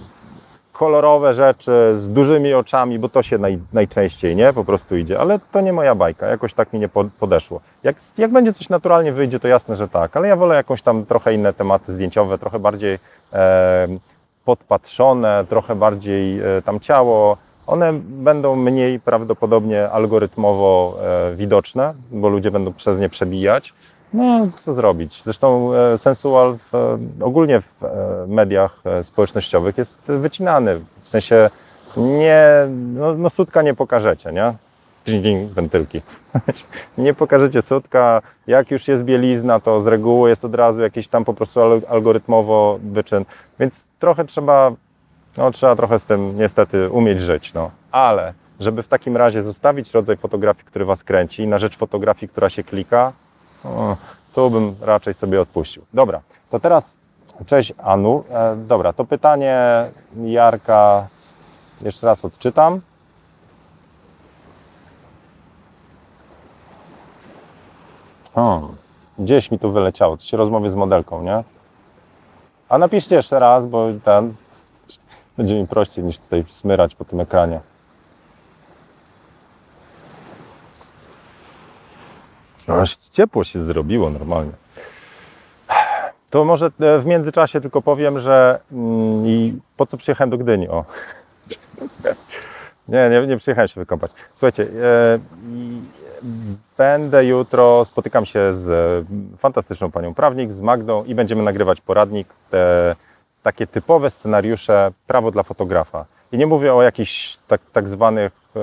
[0.72, 5.40] kolorowe rzeczy z dużymi oczami, bo to się naj, najczęściej nie po prostu idzie, ale
[5.52, 6.88] to nie moja bajka, jakoś tak mi nie
[7.20, 7.60] podeszło.
[7.82, 11.06] Jak, jak będzie coś naturalnie wyjdzie, to jasne, że tak, ale ja wolę jakąś tam
[11.06, 12.98] trochę inne tematy zdjęciowe, trochę bardziej
[13.32, 13.88] e,
[14.44, 17.36] podpatrzone, trochę bardziej e, tam ciało.
[17.68, 23.74] One będą mniej prawdopodobnie algorytmowo e, widoczne, bo ludzie będą przez nie przebijać.
[24.12, 25.22] No, co zrobić?
[25.22, 27.88] Zresztą e, sensual w, ogólnie w e,
[28.28, 30.80] mediach społecznościowych jest wycinany.
[31.02, 31.50] W sensie
[31.96, 32.44] nie,
[32.94, 34.54] no, no sutka nie pokażecie, nie?
[35.54, 36.02] wentylki.
[36.98, 38.22] nie pokażecie sutka.
[38.46, 42.78] Jak już jest bielizna, to z reguły jest od razu jakiś tam po prostu algorytmowo
[42.82, 43.24] wyczyn.
[43.60, 44.72] Więc trochę trzeba,
[45.38, 47.70] no trzeba trochę z tym niestety umieć żyć, no.
[47.92, 52.50] Ale żeby w takim razie zostawić rodzaj fotografii, który Was kręci, na rzecz fotografii, która
[52.50, 53.12] się klika,
[53.64, 53.96] o,
[54.34, 55.84] tu bym raczej sobie odpuścił.
[55.94, 56.20] Dobra,
[56.50, 56.98] to teraz
[57.46, 58.24] cześć Anu.
[58.30, 59.84] E, dobra, to pytanie
[60.16, 61.06] Jarka
[61.82, 62.80] jeszcze raz odczytam.
[68.34, 68.68] O,
[69.18, 71.44] gdzieś mi tu wyleciało, coś rozmowie z modelką, nie?
[72.68, 74.34] A napiszcie jeszcze raz, bo ten
[75.38, 77.60] będzie mi prościej niż tutaj smyrać po tym ekranie.
[82.66, 84.52] Aż ciepło się zrobiło normalnie.
[86.30, 90.68] To może e, w międzyczasie tylko powiem, że mm, i po co przyjechałem do Gdyni?
[90.68, 90.84] O.
[92.88, 94.10] Nie, nie, nie przyjechałem się wykąpać.
[94.34, 95.18] Słuchajcie, e,
[96.78, 99.06] będę jutro, spotykam się z
[99.38, 102.28] fantastyczną panią prawnik, z Magdą i będziemy nagrywać poradnik,
[103.42, 106.04] takie typowe scenariusze prawo dla fotografa.
[106.32, 108.60] I nie mówię o jakichś tak, tak zwanych e,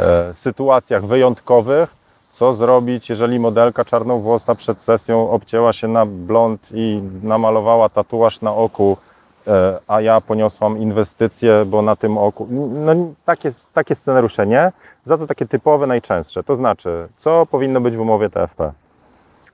[0.00, 1.90] e, sytuacjach wyjątkowych,
[2.30, 8.54] co zrobić, jeżeli modelka czarnowłosa przed sesją obcięła się na blond i namalowała tatuaż na
[8.54, 8.96] oku,
[9.46, 12.48] e, a ja poniosłam inwestycje, bo na tym oku.
[12.50, 12.92] No,
[13.24, 14.72] takie, takie scenariusze nie,
[15.04, 16.42] za to takie typowe, najczęstsze.
[16.42, 18.72] To znaczy, co powinno być w umowie TFP?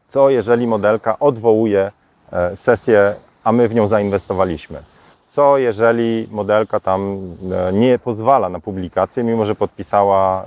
[0.08, 1.92] Co jeżeli modelka odwołuje
[2.32, 4.82] e, sesję, a my w nią zainwestowaliśmy?
[5.30, 7.20] co jeżeli modelka tam
[7.68, 10.44] e, nie pozwala na publikację, mimo że podpisała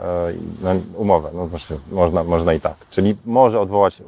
[0.63, 1.29] e, umowę.
[1.33, 2.73] No, znaczy, można, można i tak.
[2.89, 4.01] Czyli może odwołać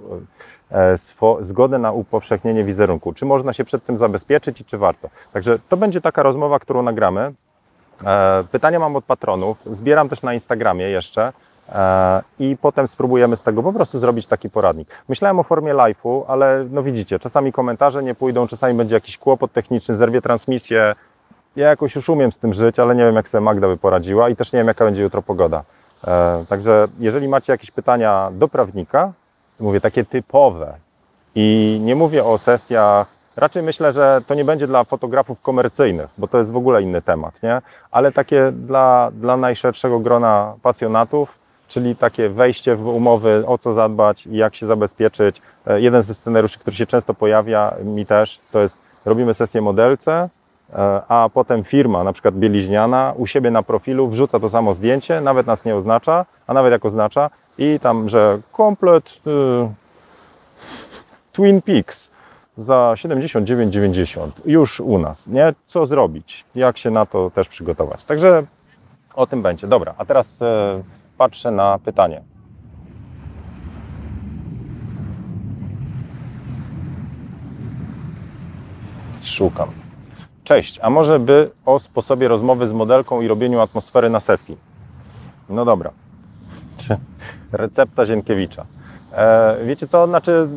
[0.72, 0.96] e,
[1.42, 3.14] zgodę na upowszechnienie wizerunku.
[3.14, 5.10] Czy można się przed tym zabezpieczyć i czy warto?
[5.34, 7.34] Także to będzie taka rozmowa, którą nagramy.
[8.52, 9.58] Pytania mam od patronów.
[9.72, 11.34] Zbieram też na Instagramie jeszcze.
[11.70, 14.88] E, i potem spróbujemy z tego po prostu zrobić taki poradnik.
[15.10, 19.52] Myślałem o formie live'u, ale no widzicie, czasami komentarze nie pójdą, czasami będzie jakiś kłopot
[19.52, 20.96] techniczny, zerwie transmisję.
[21.56, 24.30] Ja jakoś już umiem z tym żyć, ale nie wiem, jak sobie Magda by poradziła
[24.30, 25.64] i też nie wiem, jaka będzie jutro pogoda.
[26.08, 29.14] E, także jeżeli macie jakieś pytania do prawnika,
[29.60, 30.74] mówię takie typowe
[31.36, 36.28] i nie mówię o sesjach Raczej myślę, że to nie będzie dla fotografów komercyjnych, bo
[36.28, 37.62] to jest w ogóle inny temat, nie?
[37.92, 41.40] Ale takie dla, dla najszerszego grona pasjonatów,
[41.76, 45.42] czyli takie wejście w umowy, o co zadbać, jak się zabezpieczyć.
[45.68, 50.30] E, jeden ze scenariuszy, który się często pojawia, mi też, to jest robimy sesję modelce,
[50.74, 55.22] e, a potem firma, na przykład bieliźniana, u siebie na profilu wrzuca to samo zdjęcie,
[55.22, 59.70] nawet nas nie oznacza, a nawet jak oznacza i tam, że komplet y,
[61.32, 62.12] Twin Peaks
[62.58, 65.54] za 79,90 już u nas, nie?
[65.68, 66.46] Co zrobić?
[66.56, 68.04] Jak się na to też przygotować?
[68.04, 68.44] Także
[69.16, 69.68] o tym będzie.
[69.68, 70.82] Dobra, a teraz e,
[71.18, 72.22] patrzę na pytanie.
[79.22, 79.70] Szukam.
[80.44, 84.58] Cześć, a może by o sposobie rozmowy z modelką i robieniu atmosfery na sesji?
[85.50, 85.92] No dobra.
[87.52, 88.66] Recepta Zienkiewicza.
[89.14, 90.48] E, wiecie co, znaczy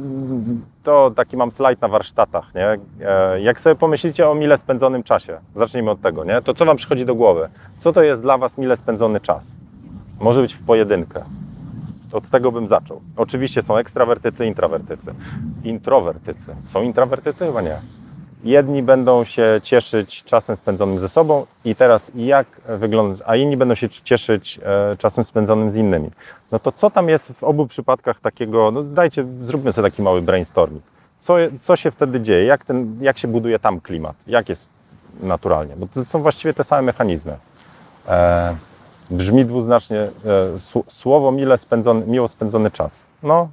[0.82, 2.78] to taki mam slajd na warsztatach, nie?
[3.06, 6.42] E, jak sobie pomyślicie o mile spędzonym czasie, zacznijmy od tego, nie?
[6.42, 7.48] To co Wam przychodzi do głowy?
[7.78, 9.56] Co to jest dla Was mile spędzony czas?
[10.20, 11.24] Może być w pojedynkę.
[12.12, 13.00] Od tego bym zaczął.
[13.16, 15.14] Oczywiście są ekstrawertycy, intrawertycy.
[15.64, 16.56] Introwertycy.
[16.64, 17.46] Są intrawertycy?
[17.46, 17.80] Chyba nie
[18.44, 22.46] jedni będą się cieszyć czasem spędzonym ze sobą i teraz jak
[22.78, 26.10] wygląda, a inni będą się cieszyć e, czasem spędzonym z innymi.
[26.52, 30.22] No to co tam jest w obu przypadkach takiego, no dajcie, zróbmy sobie taki mały
[30.22, 30.82] brainstorming.
[31.20, 32.44] Co, co się wtedy dzieje?
[32.44, 34.16] Jak, ten, jak się buduje tam klimat?
[34.26, 34.68] Jak jest
[35.20, 35.76] naturalnie?
[35.76, 37.36] Bo to są właściwie te same mechanizmy.
[38.08, 38.56] E,
[39.10, 40.10] brzmi dwuznacznie e,
[40.88, 43.04] słowo mile spędzony, miło spędzony czas.
[43.22, 43.48] No,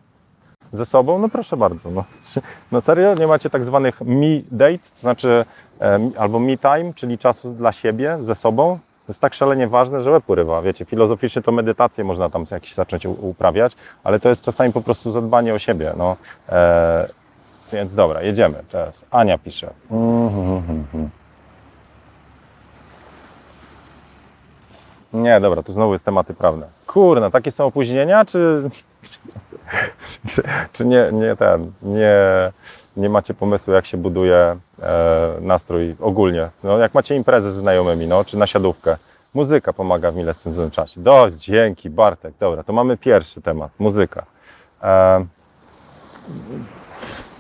[0.72, 1.92] ze sobą, no proszę bardzo.
[1.92, 2.04] No,
[2.72, 5.46] no serio, nie macie tak zwanych me date, to znaczy
[5.82, 8.80] e, albo me time, czyli czasu dla siebie, ze sobą.
[9.06, 10.62] To jest tak szalenie ważne, że łeb urywa.
[10.62, 15.12] Wiecie, filozoficznie to medytację można tam jakieś zacząć uprawiać, ale to jest czasami po prostu
[15.12, 15.94] zadbanie o siebie.
[15.98, 16.16] No,
[16.50, 17.10] e,
[17.74, 19.06] więc dobra, jedziemy teraz.
[19.12, 19.74] Ania pisze.
[19.92, 21.08] Mm -hmm.
[25.16, 26.68] Nie, dobra, tu znowu jest tematy prawne.
[26.88, 28.70] Kurna, takie są opóźnienia, czy,
[30.30, 32.16] czy, czy nie, nie ten, nie,
[32.98, 36.50] nie macie pomysłu, jak się buduje e, nastrój ogólnie?
[36.64, 38.98] No, jak macie imprezę ze znajomymi, no, czy na siadówkę,
[39.34, 41.02] muzyka pomaga w mile spędzonym czasie.
[41.02, 42.34] Do, dzięki, Bartek.
[42.40, 44.26] Dobra, to mamy pierwszy temat, muzyka.
[44.84, 45.26] E,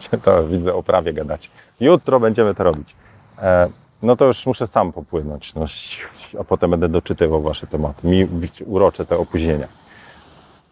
[0.24, 1.52] to widzę o prawie gadać.
[1.80, 2.96] Jutro będziemy to robić.
[3.42, 3.70] E,
[4.06, 5.65] no to już muszę sam popłynąć, no,
[6.39, 8.08] a potem będę doczytywał Wasze tematy.
[8.08, 8.28] Mi
[8.65, 9.68] urocze te opóźnienia.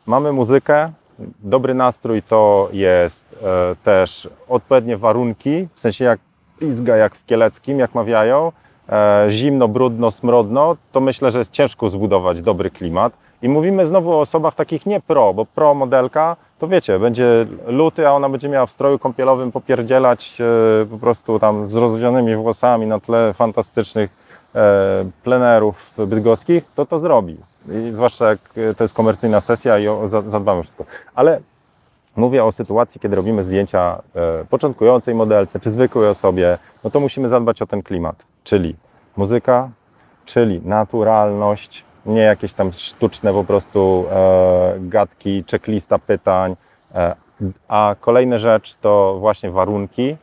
[0.05, 0.91] Mamy muzykę,
[1.39, 6.19] dobry nastrój to jest e, też odpowiednie warunki, w sensie jak
[6.59, 8.51] pizga, jak w Kieleckim, jak mawiają,
[8.89, 13.13] e, zimno, brudno, smrodno, to myślę, że jest ciężko zbudować dobry klimat.
[13.41, 18.07] I mówimy znowu o osobach takich nie pro, bo pro modelka to wiecie, będzie luty,
[18.07, 22.87] a ona będzie miała w stroju kąpielowym popierdzielać e, po prostu tam z rozwianymi włosami
[22.87, 24.09] na tle fantastycznych
[24.55, 27.37] e, plenerów bydgoskich, to to zrobi.
[27.69, 28.39] I zwłaszcza jak
[28.77, 30.85] to jest komercyjna sesja i zadbamy wszystko.
[31.15, 31.39] Ale
[32.15, 37.29] mówię o sytuacji, kiedy robimy zdjęcia e, początkującej modelce czy zwykłej osobie, no to musimy
[37.29, 38.75] zadbać o ten klimat, czyli
[39.17, 39.69] muzyka,
[40.25, 46.55] czyli naturalność, nie jakieś tam sztuczne po prostu e, gadki, checklista pytań.
[46.95, 47.15] E,
[47.67, 50.17] a kolejna rzecz to właśnie warunki,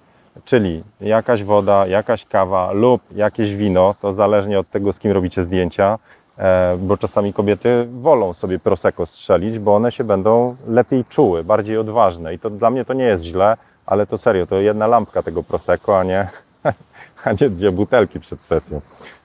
[0.45, 5.45] czyli jakaś woda, jakaś kawa lub jakieś wino, to zależnie od tego, z kim robicie
[5.45, 5.99] zdjęcia,
[6.39, 11.79] e, bo czasami kobiety wolą sobie prosecco strzelić, bo one się będą lepiej czuły, bardziej
[11.79, 15.23] odważne i to dla mnie to nie jest źle, ale to serio, to jedna lampka
[15.23, 16.29] tego prosecco, a nie,
[17.25, 18.81] a nie dwie butelki przed sesją.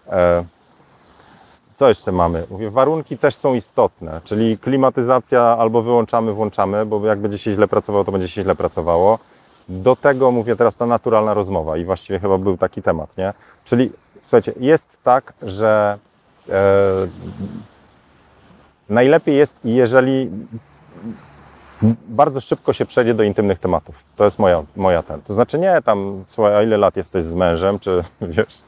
[0.07, 0.43] E,
[1.75, 2.47] co jeszcze mamy?
[2.49, 7.67] Mówię, warunki też są istotne, czyli klimatyzacja albo wyłączamy, włączamy, bo jak będzie się źle
[7.67, 9.19] pracowało, to będzie się źle pracowało.
[9.69, 13.33] Do tego mówię teraz ta naturalna rozmowa i właściwie chyba był taki temat, nie?
[13.65, 15.97] Czyli słuchajcie, jest tak, że
[16.49, 16.53] e,
[18.89, 20.29] najlepiej jest, jeżeli
[22.07, 24.03] bardzo szybko się przejdzie do intymnych tematów.
[24.15, 25.21] To jest moja, moja ten.
[25.21, 28.61] To znaczy nie tam, słuchaj, a ile lat jesteś z mężem, czy wiesz,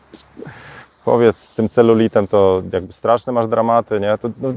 [1.08, 4.17] powiedz, z tym celulitem to jakby straszne masz dramaty, nie?
[4.17, 4.54] To, no,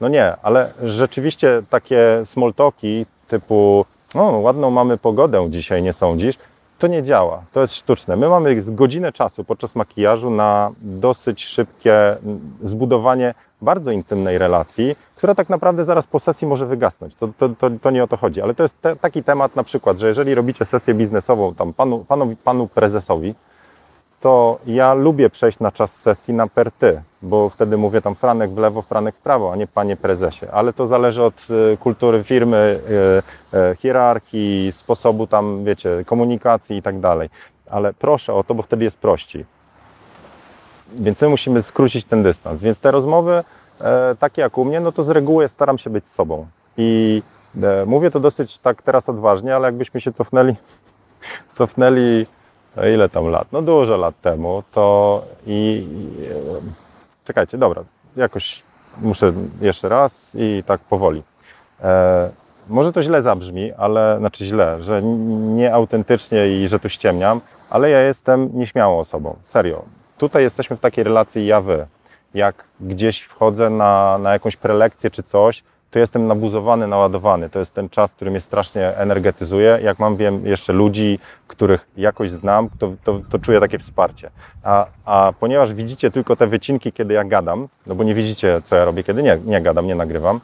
[0.00, 6.36] no, nie, ale rzeczywiście takie smoltoki typu no, ładną mamy pogodę dzisiaj, nie sądzisz?
[6.78, 8.16] To nie działa, to jest sztuczne.
[8.16, 12.16] My mamy godzinę czasu podczas makijażu na dosyć szybkie
[12.64, 17.14] zbudowanie bardzo intymnej relacji, która tak naprawdę zaraz po sesji może wygasnąć.
[17.14, 19.62] To, to, to, to nie o to chodzi, ale to jest te, taki temat na
[19.62, 23.34] przykład, że jeżeli robicie sesję biznesową tam panu, panu, panu prezesowi,
[24.20, 28.50] to ja lubię przejść na czas sesji na per ty, bo wtedy mówię tam Franek
[28.50, 30.46] w lewo, Franek w prawo, a nie panie prezesie.
[30.52, 32.80] Ale to zależy od y, kultury firmy,
[33.52, 37.30] y, y, hierarchii, sposobu tam, wiecie, komunikacji i tak dalej.
[37.70, 39.44] Ale proszę o to, bo wtedy jest prościej.
[40.92, 42.62] Więc my musimy skrócić ten dystans.
[42.62, 43.44] Więc te rozmowy
[43.80, 46.46] e, takie jak u mnie, no to z reguły staram się być sobą.
[46.76, 47.22] I
[47.62, 50.54] e, mówię to dosyć tak teraz odważnie, ale jakbyśmy się cofnęli,
[51.52, 52.26] cofnęli
[52.84, 53.48] ile tam lat?
[53.52, 56.34] No dużo lat temu, to i, i e,
[57.24, 57.84] czekajcie, dobra,
[58.16, 58.62] jakoś
[58.98, 61.22] muszę jeszcze raz i tak powoli.
[61.82, 62.30] E,
[62.68, 65.02] może to źle zabrzmi, ale znaczy źle, że
[65.38, 69.82] nieautentycznie i że tu ściemniam, ale ja jestem nieśmiałą osobą, serio.
[70.18, 71.86] Tutaj jesteśmy w takiej relacji ja-wy.
[72.34, 77.50] Jak gdzieś wchodzę na, na jakąś prelekcję czy coś, to jestem nabuzowany, naładowany.
[77.50, 79.78] To jest ten czas, który mnie strasznie energetyzuje.
[79.82, 84.30] Jak mam, wiem, jeszcze ludzi, których jakoś znam, to, to, to czuję takie wsparcie.
[84.62, 88.76] A, a ponieważ widzicie tylko te wycinki, kiedy ja gadam, no bo nie widzicie, co
[88.76, 90.40] ja robię, kiedy nie, nie gadam, nie nagrywam,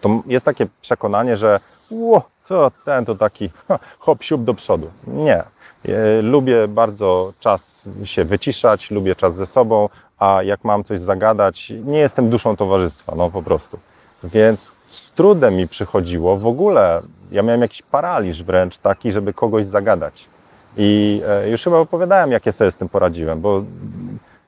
[0.00, 3.50] to jest takie przekonanie, że ło, co ten to taki
[3.98, 4.90] hop siup do przodu.
[5.06, 5.44] Nie.
[5.88, 11.72] E, lubię bardzo czas się wyciszać, lubię czas ze sobą, a jak mam coś zagadać,
[11.84, 13.78] nie jestem duszą towarzystwa, no po prostu.
[14.26, 19.66] Więc z trudem mi przychodziło w ogóle, ja miałem jakiś paraliż wręcz taki, żeby kogoś
[19.66, 20.28] zagadać.
[20.76, 23.62] I e, już chyba opowiadałem, jak ja sobie z tym poradziłem, bo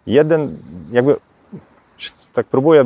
[0.07, 0.59] jeden,
[0.91, 1.17] jakby
[2.35, 2.85] tak próbuję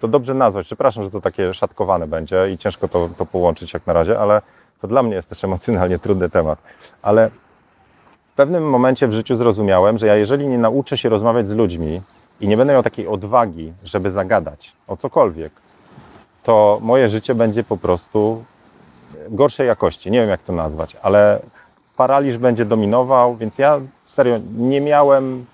[0.00, 0.66] to dobrze nazwać.
[0.66, 4.42] Przepraszam, że to takie szatkowane będzie i ciężko to, to połączyć jak na razie, ale
[4.80, 6.58] to dla mnie jest też emocjonalnie trudny temat.
[7.02, 7.30] Ale
[8.26, 12.02] w pewnym momencie w życiu zrozumiałem, że ja jeżeli nie nauczę się rozmawiać z ludźmi
[12.40, 15.52] i nie będę miał takiej odwagi, żeby zagadać o cokolwiek,
[16.44, 18.44] to moje życie będzie po prostu
[19.28, 20.10] gorszej jakości.
[20.10, 21.40] Nie wiem, jak to nazwać, ale
[21.96, 25.44] paraliż będzie dominował, więc ja serio nie miałem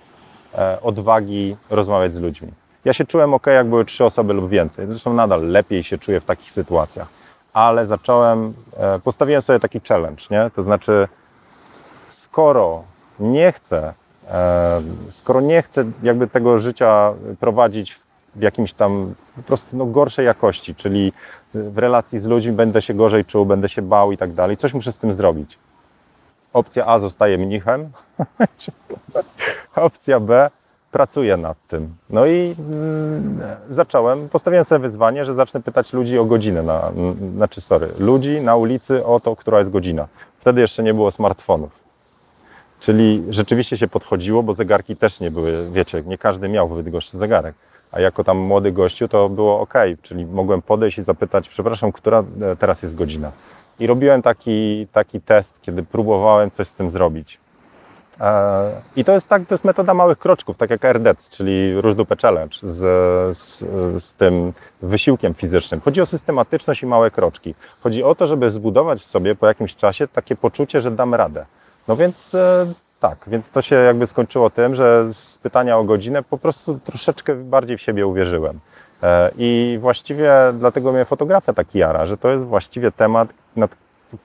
[0.55, 2.49] e, odwagi rozmawiać z ludźmi.
[2.85, 4.87] Ja się czułem ok, jak były trzy osoby lub więcej.
[4.87, 7.09] Zresztą nadal lepiej się czuję w takich sytuacjach.
[7.53, 10.51] Ale zacząłem, e, postawiłem sobie taki challenge, nie?
[10.57, 11.09] To znaczy,
[12.09, 12.83] skoro
[13.21, 13.95] nie chcę,
[14.29, 20.27] e, skoro nie chcę jakby tego życia prowadzić w jakimś tam po prostu no, gorszej
[20.27, 21.13] jakości, czyli
[21.55, 24.75] w relacji z ludźmi będę się gorzej czuł, będę się bał i tak dalej, coś
[24.75, 25.59] muszę z tym zrobić.
[26.53, 27.91] Opcja A zostaje mnichem,
[29.77, 30.51] opcja B
[30.91, 31.95] pracuję nad tym.
[32.11, 33.41] No i mm,
[33.71, 36.93] zacząłem, postawiłem sobie wyzwanie, że zacznę pytać ludzi o godzinę, na,
[37.37, 40.09] znaczy sorry, ludzi na ulicy o to, która jest godzina.
[40.39, 41.81] Wtedy jeszcze nie było smartfonów.
[42.81, 47.19] Czyli rzeczywiście się podchodziło, bo zegarki też nie były, wiecie, nie każdy miał w Bydgoszczy
[47.19, 47.55] zegarek.
[47.93, 52.19] A jako tam młody gościu to było ok, czyli mogłem podejść i zapytać, przepraszam, która
[52.19, 53.33] e, teraz jest godzina.
[53.81, 57.39] I robiłem taki, taki test, kiedy próbowałem coś z tym zrobić.
[58.21, 61.95] E, I to jest tak, to jest metoda małych kroczków, tak jak RDEC, czyli Róż
[61.95, 62.77] Dupę Challenge z,
[63.37, 63.59] z,
[64.05, 65.81] z, tym wysiłkiem fizycznym.
[65.81, 67.55] Chodzi o systematyczność i małe kroczki.
[67.81, 71.47] Chodzi o to, żeby zbudować w sobie po jakimś czasie takie poczucie, że dam radę.
[71.89, 76.23] No więc e, tak, więc to się jakby skończyło tym, że z pytania o godzinę
[76.23, 78.61] po prostu troszeczkę bardziej w siebie uwierzyłem.
[79.03, 83.71] E, I właściwie dlatego mnie fotografia tak jara, że to jest właściwie temat, nad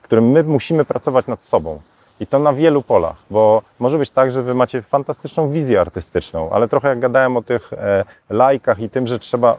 [0.02, 1.80] którym my musimy pracować nad sobą.
[2.20, 6.50] I to na wielu polach, bo może być tak, że wy macie fantastyczną wizję artystyczną,
[6.50, 9.56] ale trochę jak gadałem o tych e, lajkach i tym, że trzeba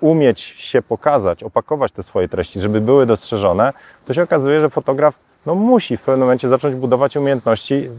[0.00, 3.72] umieć się pokazać, opakować te swoje treści, żeby były dostrzeżone,
[4.06, 7.90] to się okazuje, że fotograf no, musi w pewnym momencie zacząć budować umiejętności,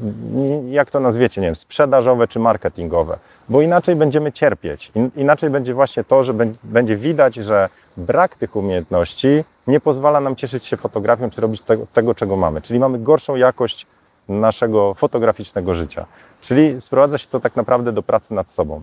[0.70, 3.18] jak to nazwiecie, nie wiem, sprzedażowe czy marketingowe,
[3.50, 4.92] bo inaczej będziemy cierpieć.
[5.16, 10.66] Inaczej będzie właśnie to, że będzie widać, że brak tych umiejętności nie pozwala nam cieszyć
[10.66, 12.62] się fotografią czy robić tego, tego, czego mamy.
[12.62, 13.88] Czyli mamy gorszą jakość
[14.30, 16.06] naszego fotograficznego życia.
[16.42, 18.82] Czyli sprowadza się to tak naprawdę do pracy nad sobą.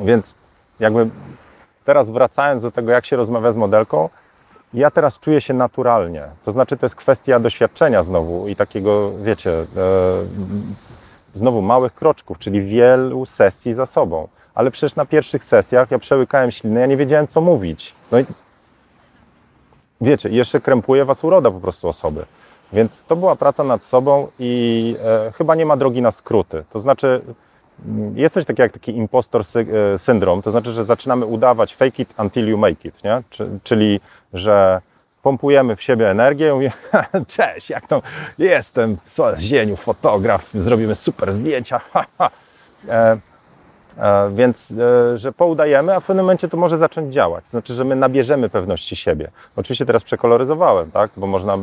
[0.00, 0.34] Więc
[0.80, 1.10] jakby
[1.84, 4.08] teraz wracając do tego, jak się rozmawia z modelką,
[4.74, 6.22] ja teraz czuję się naturalnie.
[6.44, 9.66] To znaczy, to jest kwestia doświadczenia znowu i takiego, wiecie, e,
[11.34, 14.28] znowu małych kroczków, czyli wielu sesji za sobą.
[14.54, 17.94] Ale przecież na pierwszych sesjach ja przełykałem ślinę, ja nie wiedziałem, co mówić.
[18.12, 18.24] No i
[20.00, 22.24] wiecie, jeszcze krępuje was uroda po prostu osoby.
[22.72, 26.64] Więc to była praca nad sobą i e, chyba nie ma drogi na skróty.
[26.70, 27.22] To znaczy,
[28.14, 32.14] jest coś takiego jak taki impostor e, syndrom, to znaczy, że zaczynamy udawać fake it
[32.18, 33.22] until you make it, nie?
[33.62, 34.00] czyli,
[34.34, 34.80] że
[35.22, 36.72] pompujemy w siebie energię mówię,
[37.36, 38.02] cześć, jak to
[38.38, 41.80] jestem, z zieniu, fotograf, zrobimy super zdjęcia.
[42.88, 43.18] E,
[43.98, 47.44] E, więc, e, że poudajemy, a w pewnym momencie to może zacząć działać.
[47.44, 49.30] To znaczy, że my nabierzemy pewności siebie.
[49.56, 51.10] Oczywiście teraz przekoloryzowałem, tak?
[51.16, 51.56] bo można,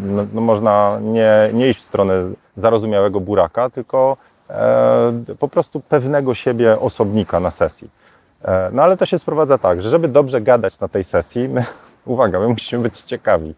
[0.00, 2.14] no, no można nie, nie iść w stronę
[2.56, 4.16] zarozumiałego buraka, tylko
[5.38, 7.90] po prostu pewnego siebie osobnika na sesji.
[8.42, 11.64] E, no ale to się sprowadza tak, że żeby dobrze gadać na tej sesji, my,
[12.06, 13.54] uwaga, my musimy być ciekawi.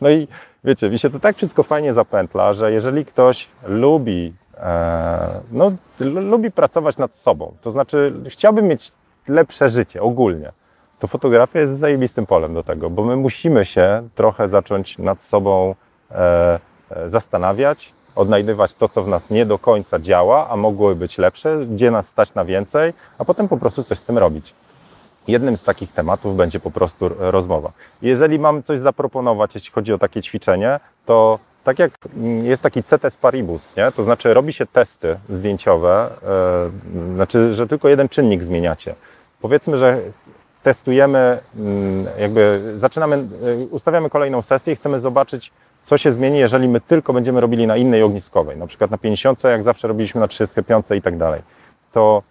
[0.00, 0.28] No i
[0.64, 6.50] wiecie, mi się to tak wszystko fajnie zapętla, że jeżeli ktoś lubi E, no, lubi
[6.50, 7.54] pracować nad sobą.
[7.62, 8.92] To znaczy, chciałbym mieć
[9.28, 10.52] lepsze życie ogólnie,
[10.98, 15.74] to fotografia jest zajebistym polem do tego, bo my musimy się trochę zacząć nad sobą
[16.10, 16.60] e,
[16.90, 21.66] e, zastanawiać, odnajdywać to, co w nas nie do końca działa, a mogłoby być lepsze,
[21.66, 24.54] gdzie nas stać na więcej, a potem po prostu coś z tym robić.
[25.28, 27.72] Jednym z takich tematów będzie po prostu rozmowa.
[28.02, 31.98] Jeżeli mam coś zaproponować, jeśli chodzi o takie ćwiczenie, to tak jak
[32.42, 33.92] jest taki CTS Paribus, nie?
[33.92, 36.10] to znaczy robi się testy zdjęciowe,
[36.94, 38.94] yy, znaczy, że tylko jeden czynnik zmieniacie.
[39.40, 40.00] Powiedzmy, że
[40.62, 41.64] testujemy, yy,
[42.18, 45.52] jakby zaczynamy, yy, ustawiamy kolejną sesję i chcemy zobaczyć,
[45.90, 49.44] co się zmieni, jeżeli my tylko będziemy robili na innej ogniskowej, na przykład na 50,
[49.44, 51.42] jak zawsze robiliśmy na 35 i tak dalej.
[51.92, 52.22] To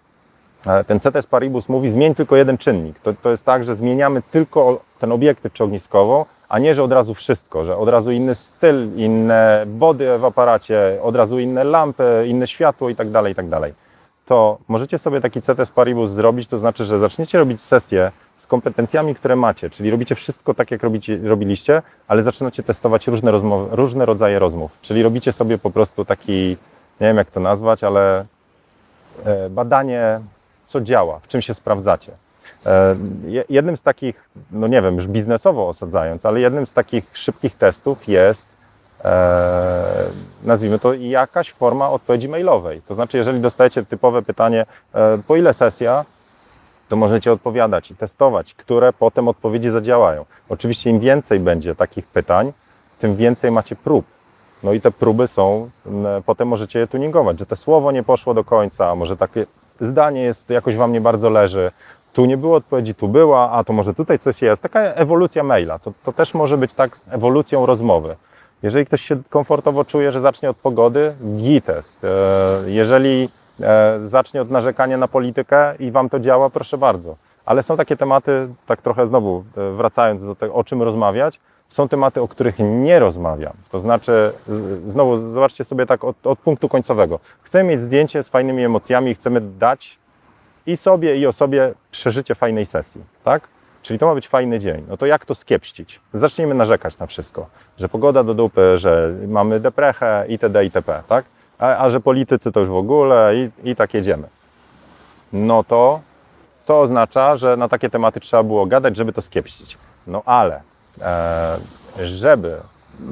[0.66, 2.98] e, ten CTS Paribus mówi, zmień tylko jeden czynnik.
[2.98, 6.92] To, to jest tak, że zmieniamy tylko ten obiektyw czy ogniskową, a nie, że od
[6.92, 12.24] razu wszystko, że od razu inny styl, inne body w aparacie, od razu inne lampy,
[12.28, 13.74] inne światło i tak dalej, i tak dalej.
[14.30, 19.14] To możecie sobie taki CTS Paribus zrobić, to znaczy, że zaczniecie robić sesję z kompetencjami,
[19.14, 24.06] które macie, czyli robicie wszystko tak, jak robicie, robiliście, ale zaczynacie testować różne, rozmowy, różne
[24.06, 24.70] rodzaje rozmów.
[24.82, 26.56] Czyli robicie sobie po prostu taki,
[27.00, 28.24] nie wiem jak to nazwać, ale
[29.24, 30.20] e, badanie,
[30.64, 32.12] co działa, w czym się sprawdzacie.
[32.66, 32.96] E,
[33.48, 38.08] jednym z takich, no nie wiem, już biznesowo osadzając, ale jednym z takich szybkich testów
[38.08, 38.46] jest,
[39.04, 40.10] e,
[40.44, 42.82] nazwijmy to, jakaś forma odpowiedzi mailowej.
[42.88, 46.04] To znaczy, jeżeli dostajecie typowe pytanie, e, po ile sesja,
[46.88, 50.24] to możecie odpowiadać i testować, które potem odpowiedzi zadziałają.
[50.48, 52.52] Oczywiście im więcej będzie takich pytań,
[52.98, 54.04] tym więcej macie prób.
[54.62, 55.70] No i te próby są,
[56.26, 59.46] potem możecie je tuningować, że to słowo nie poszło do końca, może takie
[59.80, 61.70] zdanie jest, jakoś Wam nie bardzo leży,
[62.12, 64.62] tu nie było odpowiedzi, tu była, a to może tutaj coś jest.
[64.62, 68.16] Taka ewolucja maila, to, to też może być tak z ewolucją rozmowy.
[68.62, 72.04] Jeżeli ktoś się komfortowo czuje, że zacznie od pogody, gites.
[72.04, 73.28] E, jeżeli
[73.60, 77.16] e, zacznie od narzekania na politykę i Wam to działa, proszę bardzo.
[77.46, 81.88] Ale są takie tematy, tak trochę znowu e, wracając do tego, o czym rozmawiać, są
[81.88, 83.52] tematy, o których nie rozmawiam.
[83.70, 84.32] To znaczy,
[84.86, 87.20] znowu zobaczcie sobie tak od, od punktu końcowego.
[87.42, 89.98] Chcemy mieć zdjęcie z fajnymi emocjami, chcemy dać
[90.66, 93.48] i sobie, i osobie przeżycie fajnej sesji, tak?
[93.82, 94.84] Czyli to ma być fajny dzień.
[94.88, 96.00] No to jak to skiepścić?
[96.14, 97.46] Zacznijmy narzekać na wszystko.
[97.78, 100.64] Że pogoda do dupy, że mamy deprechę itd.
[100.64, 101.24] itp., tak?
[101.58, 104.28] A, a że politycy to już w ogóle i, i tak jedziemy.
[105.32, 106.00] No to
[106.66, 109.78] to oznacza, że na takie tematy trzeba było gadać, żeby to skiepścić.
[110.06, 110.60] No ale
[111.00, 111.58] e,
[112.04, 112.56] żeby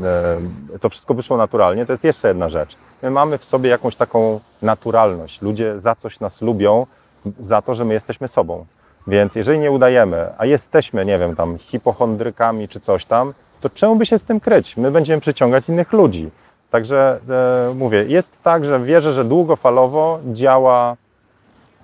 [0.05, 2.77] e, to wszystko wyszło naturalnie, to jest jeszcze jedna rzecz.
[3.03, 5.43] My mamy w sobie jakąś taką naturalność.
[5.43, 6.87] Ludzie za coś nas lubią,
[7.41, 8.66] za to, że my jesteśmy sobą.
[9.09, 13.96] Więc jeżeli nie udajemy, a jesteśmy, nie wiem, tam hipochondrykami czy coś tam, to czemu
[13.96, 14.76] by się z tym kryć?
[14.76, 16.30] My będziemy przyciągać innych ludzi.
[16.70, 17.20] Także
[17.70, 20.96] e, mówię, jest tak, że wierzę, że długofalowo działa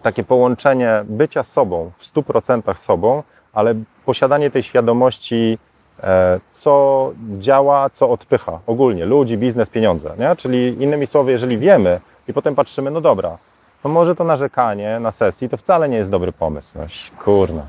[0.03, 3.23] takie połączenie bycia sobą, w 100% sobą,
[3.53, 5.59] ale posiadanie tej świadomości,
[6.03, 10.15] e, co działa, co odpycha ogólnie ludzi, biznes, pieniądze.
[10.19, 10.37] Nie?
[10.37, 13.39] Czyli innymi słowy, jeżeli wiemy i potem patrzymy, no dobra,
[13.85, 16.79] to może to narzekanie na sesji to wcale nie jest dobry pomysł.
[16.79, 16.87] No,
[17.25, 17.67] kurna.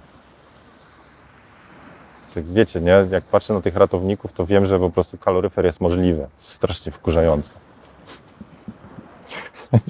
[2.35, 3.07] Wiecie, nie?
[3.09, 6.27] Jak patrzę na tych ratowników, to wiem, że po prostu kaloryfer jest możliwy.
[6.37, 7.53] Strasznie wkurzające.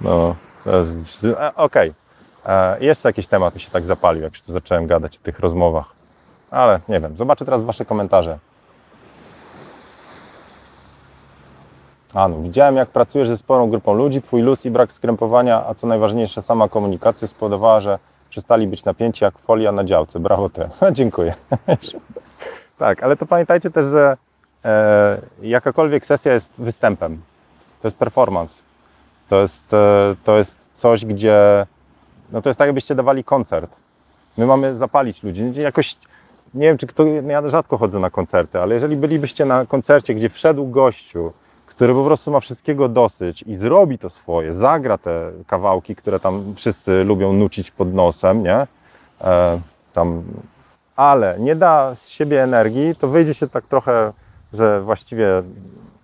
[0.00, 0.36] No,
[1.56, 1.94] okej.
[2.44, 2.54] Okay.
[2.54, 5.38] E, jeszcze jakiś temat mi się tak zapalił, jak już tu zacząłem gadać o tych
[5.38, 5.92] rozmowach.
[6.50, 8.38] Ale nie wiem, zobaczę teraz Wasze komentarze.
[12.14, 15.74] A no, widziałem jak pracujesz ze sporą grupą ludzi, twój luz i brak skrępowania, a
[15.74, 17.98] co najważniejsze sama komunikacja spowodowała, że
[18.30, 20.20] przestali być napięci jak folia na działce.
[20.20, 20.68] Brawo ty.
[20.92, 21.34] Dziękuję.
[22.78, 24.16] tak, ale to pamiętajcie też, że
[24.64, 27.22] e, jakakolwiek sesja jest występem.
[27.82, 28.62] To jest performance.
[29.28, 31.66] To jest, e, to jest coś, gdzie
[32.32, 33.76] no to jest tak, jakbyście dawali koncert.
[34.36, 35.52] My mamy zapalić ludzi.
[35.54, 35.96] Jakoś
[36.54, 40.28] nie wiem, czy kto, ja rzadko chodzę na koncerty, ale jeżeli bylibyście na koncercie, gdzie
[40.28, 41.32] wszedł gościu,
[41.74, 46.54] który po prostu ma wszystkiego dosyć i zrobi to swoje, zagra te kawałki, które tam
[46.56, 48.66] wszyscy lubią nucić pod nosem, nie?
[49.20, 49.60] E,
[49.92, 50.22] tam,
[50.96, 54.12] ale nie da z siebie energii, to wyjdzie się tak trochę,
[54.52, 55.42] że właściwie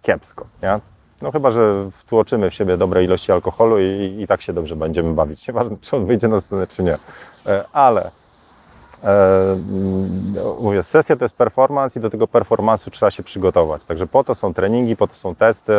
[0.03, 0.81] kiepsko, nie?
[1.23, 5.15] No chyba, że wtłoczymy w siebie dobre ilości alkoholu i, i tak się dobrze będziemy
[5.15, 5.49] bawić.
[5.49, 6.99] Nieważne, czy on wyjdzie na scenę, czy nie.
[7.47, 8.11] E, ale
[10.61, 13.85] mówię, sesja to jest performance i do tego performance'u trzeba się przygotować.
[13.85, 15.73] Także po to są treningi, po to są testy,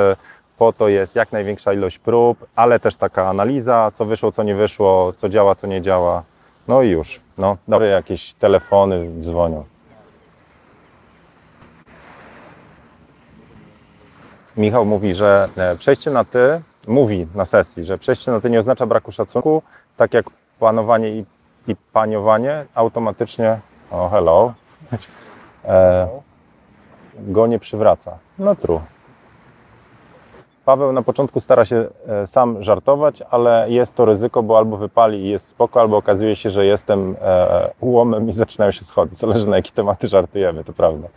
[0.57, 4.55] po to jest jak największa ilość prób, ale też taka analiza, co wyszło, co nie
[4.55, 6.23] wyszło, co działa, co nie działa.
[6.67, 7.19] No i już.
[7.37, 9.63] No, dobre jakieś telefony dzwonią.
[14.57, 18.59] Michał mówi, że e, przejście na ty, mówi na sesji, że przejście na ty nie
[18.59, 19.61] oznacza braku szacunku,
[19.97, 20.25] tak jak
[20.59, 21.25] planowanie i
[21.69, 23.59] i paniowanie automatycznie,
[23.91, 24.53] o hello,
[25.65, 26.07] e,
[27.19, 28.17] go nie przywraca.
[28.39, 28.81] No true.
[30.65, 35.19] Paweł na początku stara się e, sam żartować, ale jest to ryzyko, bo albo wypali
[35.19, 39.15] i jest spoko, albo okazuje się, że jestem e, ułomem i zaczynają się schody.
[39.15, 41.07] Zależy na jakie tematy żartujemy, to prawda.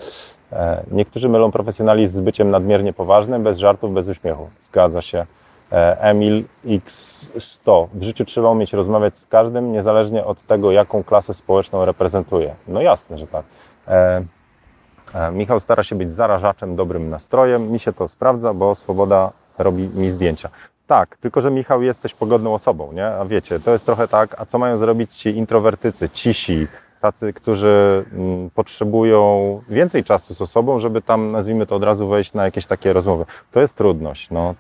[0.53, 4.49] E, niektórzy mylą profesjonalizm z byciem nadmiernie poważnym, bez żartów, bez uśmiechu.
[4.61, 5.27] Zgadza się.
[6.01, 7.89] Emil X100.
[7.95, 12.55] W życiu trzeba umieć rozmawiać z każdym, niezależnie od tego, jaką klasę społeczną reprezentuje.
[12.69, 13.45] No jasne, że tak.
[15.33, 17.71] Michał stara się być zarażaczem dobrym nastrojem.
[17.71, 20.49] Mi się to sprawdza, bo swoboda robi mi zdjęcia.
[20.87, 23.07] Tak, tylko że Michał jesteś pogodną osobą, nie?
[23.07, 26.67] A wiecie, to jest trochę tak, a co mają zrobić ci introwertycy, cisi,
[27.03, 32.33] tacy, którzy mm, potrzebują więcej czasu z osobą, żeby tam, nazwijmy to od razu, wejść
[32.33, 33.25] na jakieś takie rozmowy.
[33.53, 34.55] To jest trudność, no,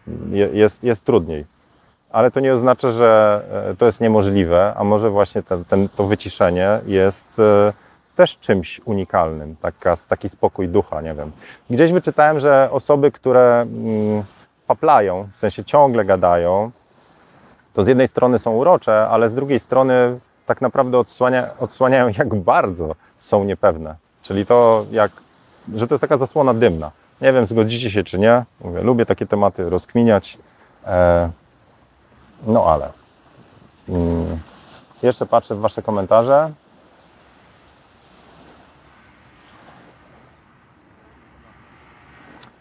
[0.52, 1.44] jest, jest trudniej.
[2.10, 6.04] Ale to nie oznacza, że e, to jest niemożliwe, a może właśnie ten, ten, to
[6.06, 7.72] wyciszenie jest e,
[8.16, 11.32] też czymś unikalnym, taka, taki spokój ducha, nie wiem.
[11.70, 14.22] Gdzieś wyczytałem, że osoby, które mm,
[14.66, 16.70] paplają, w sensie ciągle gadają,
[17.74, 22.34] to z jednej strony są urocze, ale z drugiej strony tak naprawdę odsłania, odsłaniają, jak
[22.34, 23.94] bardzo są niepewne.
[24.22, 25.12] Czyli to, jak,
[25.74, 26.90] że to jest taka zasłona dymna.
[27.20, 28.44] Nie wiem, zgodzicie się czy nie.
[28.60, 30.38] Mówię, lubię takie tematy rozkminiać.
[30.86, 31.30] E,
[32.46, 32.92] no ale.
[33.88, 34.38] Mm,
[35.02, 36.52] jeszcze patrzę w Wasze komentarze.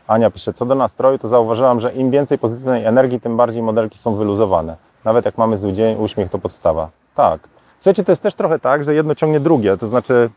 [0.08, 3.98] Ania pisze, co do nastroju, to zauważyłam, że im więcej pozytywnej energii, tym bardziej modelki
[4.00, 4.76] są wyluzowane.
[5.06, 6.90] Nawet jak mamy zły dzień, uśmiech to podstawa.
[7.16, 7.40] Tak.
[7.82, 9.78] Słuchajcie, to jest też trochę tak, że jedno ciągnie drugie.
[9.78, 10.30] To znaczy,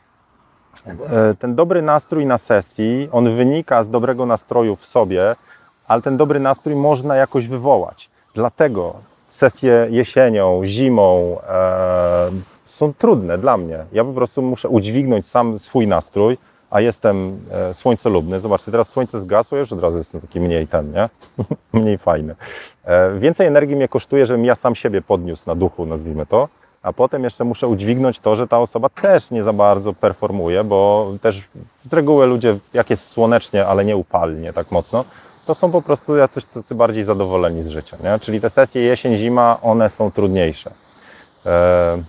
[0.87, 5.37] e, ten dobry nastrój na sesji, on wynika z dobrego nastroju w sobie,
[5.89, 8.11] ale ten dobry nastrój można jakoś wywołać.
[8.35, 8.95] Dlatego
[9.29, 12.31] sesje jesienią, zimą e,
[12.65, 13.85] są trudne dla mnie.
[13.93, 16.39] Ja po prostu muszę udźwignąć sam swój nastrój,
[16.71, 18.41] a jestem e, słońcelubny.
[18.41, 21.09] Zobaczcie, teraz słońce zgasło, już od razu jestem taki mniej ten, nie?
[21.81, 22.35] mniej fajny.
[22.85, 26.49] E, więcej energii mnie kosztuje, żebym ja sam siebie podniósł na duchu, nazwijmy to,
[26.85, 31.13] a potem jeszcze muszę udźwignąć to, że ta osoba też nie za bardzo performuje, bo
[31.23, 31.43] też
[31.83, 35.05] z reguły ludzie, jak jest słonecznie, ale nie upalnie tak mocno,
[35.47, 38.19] to są po prostu jacyś tacy bardziej zadowoleni z życia, nie?
[38.19, 40.71] Czyli te sesje jesień-zima, one są trudniejsze.
[41.47, 42.03] E,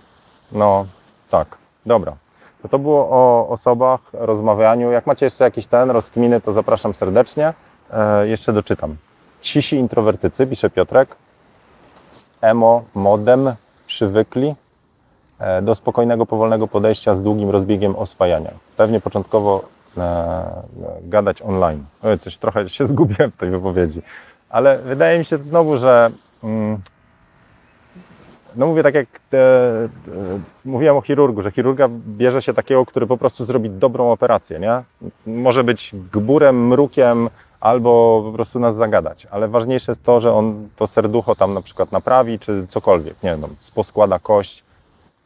[0.52, 0.86] no,
[1.30, 1.56] tak,
[1.86, 2.16] dobra.
[2.62, 4.90] To to było o osobach, rozmawianiu.
[4.90, 7.52] Jak macie jeszcze jakiś ten rozkminy, to zapraszam serdecznie.
[7.92, 8.96] E, jeszcze doczytam.
[9.40, 11.16] Cisi introwertycy, pisze Piotrek,
[12.10, 13.54] z emo modem
[13.86, 14.54] przywykli
[15.62, 18.50] do spokojnego, powolnego podejścia z długim rozbiegiem oswajania.
[18.76, 19.64] Pewnie początkowo
[19.98, 20.62] e,
[21.02, 21.84] gadać online.
[22.02, 24.02] Oj, coś trochę się zgubiłem w tej wypowiedzi.
[24.50, 26.10] Ale wydaje mi się znowu, że
[26.44, 26.78] mm,
[28.56, 29.38] no mówię tak jak te,
[30.04, 30.10] te,
[30.64, 34.82] mówiłem o chirurgu, że chirurga bierze się takiego, który po prostu zrobi dobrą operację, nie?
[35.26, 37.30] Może być gburem, mrukiem
[37.60, 41.62] albo po prostu nas zagadać, ale ważniejsze jest to, że on to serducho tam na
[41.62, 43.42] przykład naprawi, czy cokolwiek, nie wiem,
[43.74, 44.65] poskłada kość,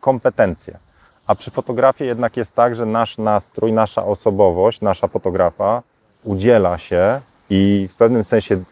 [0.00, 0.78] kompetencje.
[1.26, 5.82] A przy fotografii jednak jest tak, że nasz nastrój, nasza osobowość, nasza fotografa
[6.24, 7.20] udziela się
[7.50, 8.62] i w pewnym sensie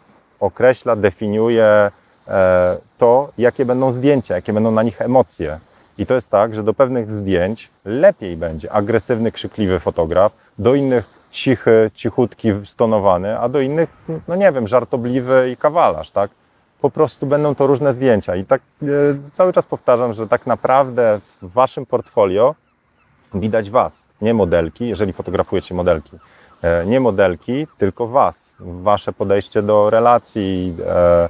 [0.40, 1.90] określa, definiuje,
[2.28, 5.58] E, to, jakie będą zdjęcia, jakie będą na nich emocje.
[5.98, 11.04] I to jest tak, że do pewnych zdjęć lepiej będzie agresywny, krzykliwy fotograf, do innych
[11.30, 13.88] cichy, cichutki, stonowany, a do innych,
[14.28, 16.30] no nie wiem, żartobliwy i kawalarz, tak?
[16.80, 18.36] Po prostu będą to różne zdjęcia.
[18.36, 18.86] I tak e,
[19.32, 22.54] cały czas powtarzam, że tak naprawdę w waszym portfolio
[23.34, 26.18] widać was, nie modelki, jeżeli fotografujecie modelki.
[26.62, 31.28] E, nie modelki, tylko was, wasze podejście do relacji, e,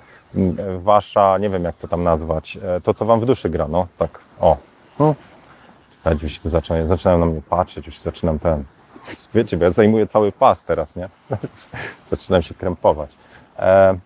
[0.79, 3.87] wasza, nie wiem jak to tam nazwać, e, to co wam w duszy gra, no
[3.99, 4.57] tak, o.
[4.99, 5.15] No.
[6.23, 8.65] Już tu zaczynają, zaczynają na mnie patrzeć, już zaczynam ten,
[9.35, 11.09] wiecie, bo ja zajmuję cały pas teraz, nie?
[12.11, 13.11] zaczynam się krępować.
[13.59, 13.99] E,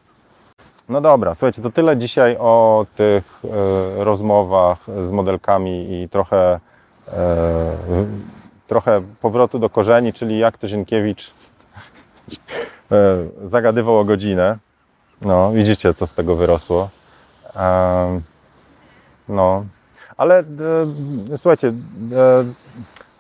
[0.93, 6.61] no dobra, słuchajcie, to tyle dzisiaj o tych e, rozmowach z modelkami i trochę,
[7.09, 7.77] e,
[8.67, 11.31] trochę powrotu do korzeni, czyli jak to Zienkiewicz
[12.93, 14.59] e, zagadywał o godzinę.
[15.23, 16.89] No, widzicie, co z tego wyrosło.
[19.29, 19.65] no,
[20.17, 20.45] ale
[21.37, 21.73] słuchajcie,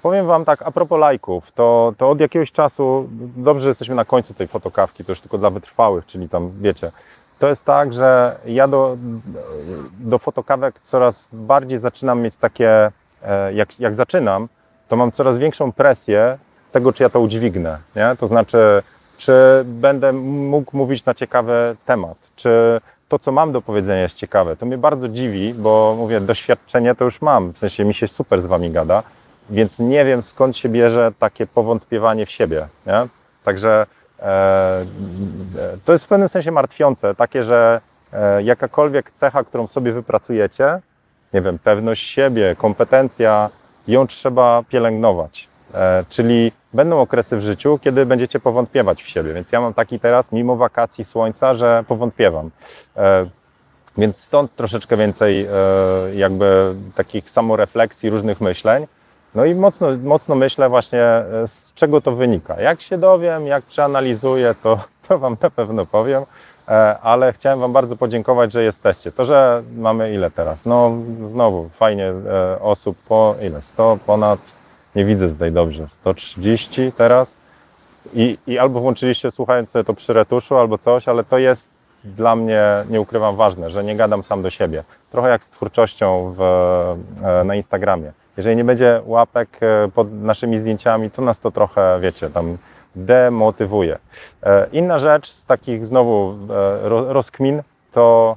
[0.03, 4.05] powiem Wam tak, a propos lajków, to, to od jakiegoś czasu, dobrze, że jesteśmy na
[4.05, 6.93] końcu tej fotokawki, to już tylko dla wytrwałych, czyli tam, wiecie,
[7.43, 8.97] to jest tak, że ja do,
[9.99, 14.49] do fotokawek coraz bardziej zaczynam mieć takie, e, jak, jak zaczynam,
[14.89, 16.39] to mam coraz większą presję
[16.73, 18.17] tego, czy ja to udźwignę, nie?
[18.21, 18.83] To znaczy,
[19.17, 19.33] czy
[19.65, 24.57] będę mógł mówić na ciekawy temat, czy to, co mam do powiedzenia, jest ciekawe.
[24.57, 28.43] To mnie bardzo dziwi, bo mówię, doświadczenie to już mam, w sensie mi się super
[28.43, 29.03] z wami gada,
[29.51, 32.69] więc nie wiem skąd się bierze takie powątpiewanie w siebie.
[32.87, 33.07] Nie?
[33.45, 33.87] Także
[35.85, 37.81] to jest w pewnym sensie martwiące, takie, że
[38.13, 40.81] e, jakakolwiek cecha, którą sobie wypracujecie,
[41.35, 43.51] nie wiem, pewność siebie, kompetencja,
[43.89, 45.49] ją trzeba pielęgnować.
[45.75, 49.35] E, czyli będą okresy w życiu, kiedy będziecie powątpiewać w siebie.
[49.35, 52.51] Więc ja mam taki teraz, mimo wakacji słońca, że powątpiewam.
[52.97, 53.27] E,
[53.99, 55.49] więc stąd troszeczkę więcej e,
[56.15, 58.87] jakby takich samorefleksji, różnych myśleń.
[59.35, 62.61] No i mocno, mocno myślę właśnie, z czego to wynika.
[62.61, 64.79] Jak się dowiem, jak przeanalizuję, to,
[65.09, 66.25] to Wam na pewno powiem,
[67.03, 69.13] ale chciałem Wam bardzo podziękować, że jesteście.
[69.13, 70.65] To, że mamy ile teraz?
[70.65, 70.93] No
[71.27, 72.13] znowu, fajnie
[72.61, 73.61] osób po ile?
[73.61, 74.41] 100 ponad
[74.97, 77.35] nie widzę tutaj dobrze, 130 teraz
[78.15, 81.69] i, i albo włączyliście słuchając sobie to przy retuszu albo coś, ale to jest
[82.05, 84.85] dla mnie, nie ukrywam, ważne, że nie gadam sam do siebie.
[85.11, 86.43] Trochę jak z twórczością w,
[87.23, 88.13] e, na Instagramie.
[88.37, 92.57] Jeżeli nie będzie łapek e, pod naszymi zdjęciami, to nas to trochę, wiecie, tam
[92.97, 93.99] demotywuje.
[94.43, 96.35] E, inna rzecz z takich znowu
[97.09, 97.63] rozkmin
[97.93, 98.37] to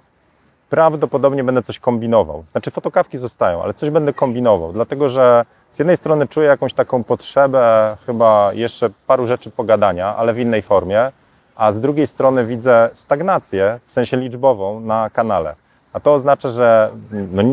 [0.70, 2.44] prawdopodobnie będę coś kombinował.
[2.52, 7.04] Znaczy fotokawki zostają, ale coś będę kombinował, dlatego że z jednej strony czuję jakąś taką
[7.04, 11.12] potrzebę chyba jeszcze paru rzeczy pogadania, ale w innej formie,
[11.56, 15.56] a z drugiej strony widzę stagnację, w sensie liczbową, na kanale.
[15.94, 17.44] A to oznacza, że no,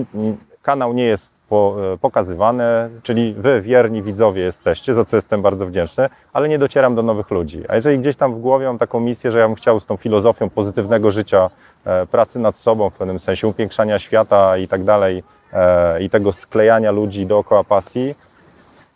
[0.63, 2.65] kanał nie jest po, e, pokazywany,
[3.03, 7.31] czyli wy, wierni widzowie jesteście, za co jestem bardzo wdzięczny, ale nie docieram do nowych
[7.31, 7.63] ludzi.
[7.69, 9.97] A jeżeli gdzieś tam w głowie mam taką misję, że ja bym chciał z tą
[9.97, 11.51] filozofią pozytywnego życia,
[11.85, 15.23] e, pracy nad sobą w pewnym sensie, upiększania świata i tak dalej,
[15.53, 18.15] e, i tego sklejania ludzi dookoła pasji,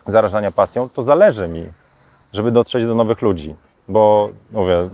[0.07, 1.67] zarażania pasją, to zależy mi,
[2.33, 3.55] żeby dotrzeć do nowych ludzi.
[3.89, 4.89] Bo mówię,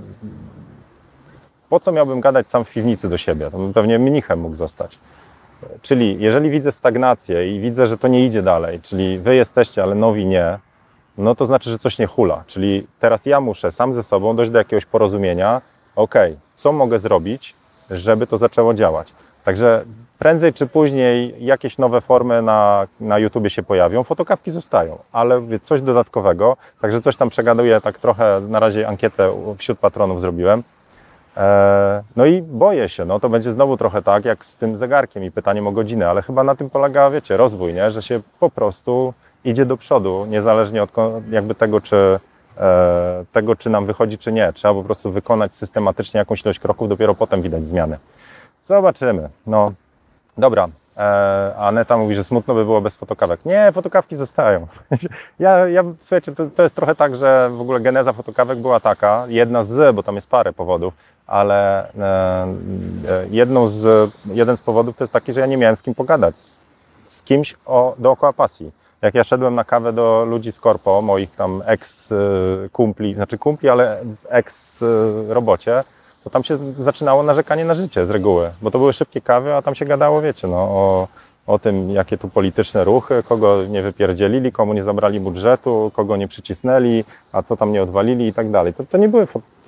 [1.69, 3.51] po co miałbym gadać sam w piwnicy do siebie?
[3.51, 4.99] To bym pewnie mnichem mógł zostać.
[5.83, 9.95] Czyli jeżeli widzę stagnację i widzę, że to nie idzie dalej, czyli wy jesteście, ale
[9.95, 10.59] nowi nie,
[11.19, 12.45] no to znaczy, że coś nie hula.
[12.47, 15.63] Czyli teraz ja muszę sam ze sobą dojść do jakiegoś porozumienia,
[15.97, 16.15] ok,
[16.57, 17.55] co mogę zrobić,
[17.91, 19.13] żeby to zaczęło działać.
[19.45, 19.85] Także
[20.19, 25.83] prędzej czy później jakieś nowe formy na, na YouTubie się pojawią, fotokawki zostają, ale coś
[25.83, 30.63] dodatkowego, także coś tam przegaduję, tak trochę na razie ankietę wśród patronów zrobiłem,
[32.16, 35.30] no i boję się, no to będzie znowu trochę tak jak z tym zegarkiem i
[35.30, 37.91] pytaniem o godzinę, ale chyba na tym polega, wiecie, rozwój, nie?
[37.91, 39.14] że się po prostu
[39.45, 40.91] idzie do przodu, niezależnie od
[41.30, 42.20] jakby tego, czy
[42.59, 44.53] e, tego, czy nam wychodzi, czy nie.
[44.53, 47.99] Trzeba po prostu wykonać systematycznie jakąś ilość kroków, dopiero potem widać zmiany.
[48.62, 49.28] Zobaczymy.
[49.47, 49.72] No,
[50.39, 50.68] dobra.
[51.03, 53.44] E, Aneta mówi, że smutno by było bez fotokawek.
[53.44, 54.66] Nie, fotokawki zostają.
[55.38, 59.24] Ja, ja słuchajcie, to, to jest trochę tak, że w ogóle geneza fotokawek była taka,
[59.28, 60.94] jedna z, bo tam jest parę powodów,
[61.26, 62.46] ale e,
[63.09, 65.94] e, jedną z, jeden z powodów to jest taki, że ja nie miałem z kim
[65.94, 66.59] pogadać, z,
[67.05, 68.72] z kimś o, dookoła pasji.
[69.03, 74.00] Jak ja szedłem na kawę do ludzi z korpo, moich tam ex-kumpli, znaczy kumpli, ale
[74.05, 75.84] w ex-robocie,
[76.25, 79.62] to tam się zaczynało narzekanie na życie z reguły, bo to były szybkie kawy, a
[79.62, 81.09] tam się gadało, wiecie, no, o,
[81.47, 86.29] o tym, jakie tu polityczne ruchy, kogo nie wypierdzielili, komu nie zabrali budżetu, kogo nie
[86.29, 88.75] przycisnęli, a co tam nie odwalili i tak dalej.
[88.75, 89.27] To, to, nie, były,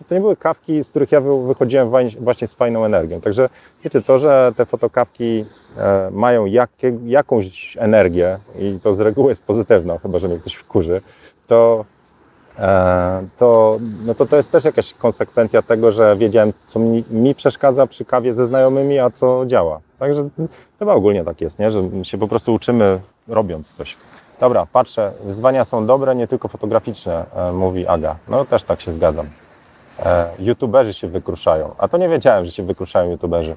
[0.09, 1.91] to nie były kawki, z których ja wychodziłem
[2.21, 3.21] właśnie z fajną energią.
[3.21, 3.49] Także
[3.85, 5.45] wiecie, to, że te fotokawki
[5.77, 10.55] e, mają jakie, jakąś energię i to z reguły jest pozytywna, chyba że mnie ktoś
[10.55, 11.01] wkurzy,
[11.47, 11.85] to
[13.39, 17.87] to, no to to jest też jakaś konsekwencja tego, że wiedziałem, co mi, mi, przeszkadza
[17.87, 19.81] przy kawie ze znajomymi, a co działa.
[19.99, 20.29] Także
[20.79, 21.71] chyba ogólnie tak jest, nie?
[21.71, 23.97] że się po prostu uczymy robiąc coś.
[24.41, 28.17] Dobra, patrzę, wyzwania są dobre, nie tylko fotograficzne, e, mówi Aga.
[28.29, 29.27] No też tak się zgadzam.
[30.05, 33.57] E, YouTuberzy się wykruszają, a to nie wiedziałem, że się wykruszają YouTuberzy.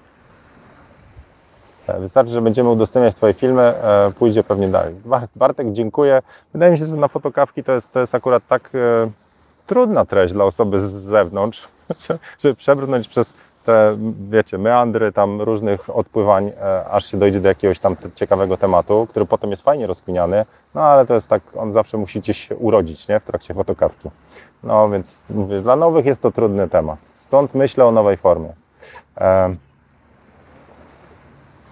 [1.87, 4.95] E, wystarczy, że będziemy udostępniać Twoje filmy, e, pójdzie pewnie dalej.
[5.35, 6.21] Bartek, dziękuję.
[6.53, 9.09] Wydaje mi się, że na fotokawki to jest, to jest akurat tak e,
[9.67, 11.67] trudna treść dla osoby z zewnątrz,
[12.41, 13.33] żeby przebrnąć przez
[13.65, 13.97] te,
[14.29, 16.51] wiecie, meandry tam różnych odpływań,
[16.91, 21.05] aż się dojdzie do jakiegoś tam ciekawego tematu, który potem jest fajnie rozkminiany, no ale
[21.05, 24.09] to jest tak, on zawsze musi gdzieś się urodzić, nie, w trakcie fotokawki.
[24.63, 26.99] No więc mówię, dla nowych jest to trudny temat.
[27.15, 28.49] Stąd myślę o nowej formie.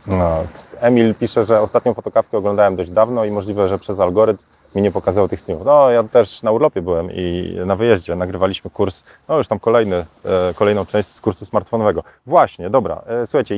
[0.07, 0.43] No,
[0.79, 4.43] Emil pisze, że ostatnią fotokawkę oglądałem dość dawno i możliwe, że przez algorytm
[4.75, 5.65] mi nie pokazało tych streamów.
[5.65, 10.05] No, ja też na urlopie byłem i na wyjeździe nagrywaliśmy kurs, no już tam kolejny,
[10.25, 12.03] e, kolejną część z kursu smartfonowego.
[12.25, 13.55] Właśnie, dobra, e, słuchajcie,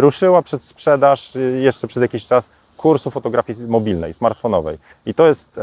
[0.00, 4.78] ruszyła przed sprzedaż e, jeszcze przez jakiś czas kursu fotografii mobilnej, smartfonowej.
[5.06, 5.60] I to jest,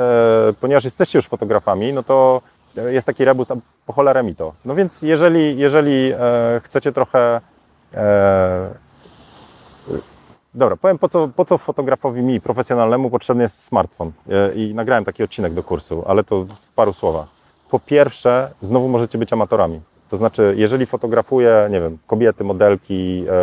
[0.61, 2.41] ponieważ jesteście już fotografami, no to
[2.75, 4.53] jest taki rebus, a po cholerę mi to.
[4.65, 6.13] No więc jeżeli, jeżeli
[6.63, 7.41] chcecie trochę
[10.57, 14.11] Dobra, powiem po co, po co fotografowi mi, profesjonalnemu, potrzebny jest smartfon.
[14.29, 17.27] E, I nagrałem taki odcinek do kursu, ale to w paru słowach.
[17.69, 19.81] Po pierwsze, znowu możecie być amatorami.
[20.09, 23.33] To znaczy, jeżeli fotografuję, nie wiem, kobiety, modelki e,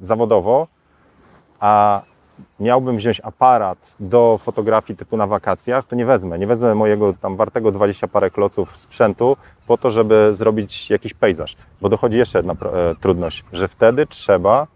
[0.00, 0.66] zawodowo,
[1.60, 2.02] a
[2.60, 6.38] miałbym wziąć aparat do fotografii typu na wakacjach, to nie wezmę.
[6.38, 9.36] Nie wezmę mojego tam wartego 20 parę kloców sprzętu
[9.66, 11.56] po to, żeby zrobić jakiś pejzaż.
[11.80, 12.56] Bo dochodzi jeszcze jedna e,
[13.00, 14.66] trudność, że wtedy trzeba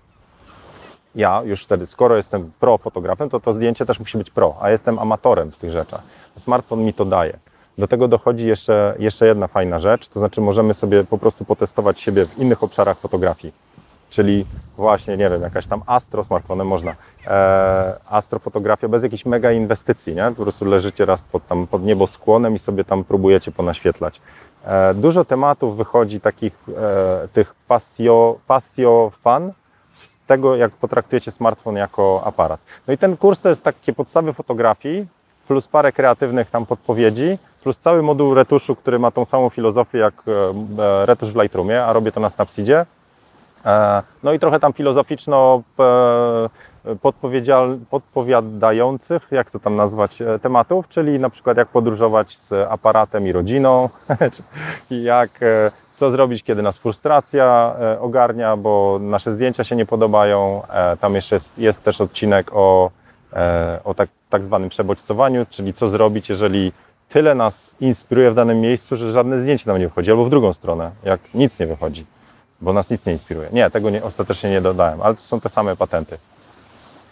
[1.14, 4.70] ja już wtedy, skoro jestem pro fotografem, to to zdjęcie też musi być pro, a
[4.70, 6.02] jestem amatorem w tych rzeczach.
[6.36, 7.38] Smartfon mi to daje.
[7.78, 12.00] Do tego dochodzi jeszcze, jeszcze jedna fajna rzecz, to znaczy możemy sobie po prostu potestować
[12.00, 13.54] siebie w innych obszarach fotografii.
[14.10, 14.46] Czyli
[14.76, 16.94] właśnie, nie wiem, jakaś tam astro smartfonem można.
[17.26, 20.32] E, astrofotografia bez jakiejś mega inwestycji, nie?
[20.36, 24.20] Po prostu leżycie raz pod, tam, pod nieboskłonem i sobie tam próbujecie ponaświetlać.
[24.64, 29.52] E, dużo tematów wychodzi takich e, tych pasjo, pasjo fan,
[29.94, 32.60] z tego, jak potraktujecie smartfon jako aparat.
[32.88, 35.06] No i ten kurs to jest takie podstawy fotografii,
[35.48, 40.14] plus parę kreatywnych tam podpowiedzi, plus cały moduł retuszu, który ma tą samą filozofię jak
[40.78, 42.86] e, retusz w Lightroomie, a robię to na Snapseedzie.
[43.64, 46.48] E, no i trochę tam filozoficzno e,
[47.90, 53.88] podpowiadających, jak to tam nazwać, tematów, czyli na przykład jak podróżować z aparatem i rodziną,
[54.90, 55.30] jak
[55.94, 60.62] co zrobić, kiedy nas frustracja e, ogarnia, bo nasze zdjęcia się nie podobają.
[60.68, 62.90] E, tam jeszcze jest, jest też odcinek o,
[63.32, 66.72] e, o tak, tak zwanym przebodźcowaniu, czyli co zrobić, jeżeli
[67.08, 70.52] tyle nas inspiruje w danym miejscu, że żadne zdjęcie nam nie wychodzi, albo w drugą
[70.52, 72.06] stronę, jak nic nie wychodzi,
[72.60, 73.48] bo nas nic nie inspiruje.
[73.52, 76.18] Nie, tego nie, ostatecznie nie dodałem, ale to są te same patenty.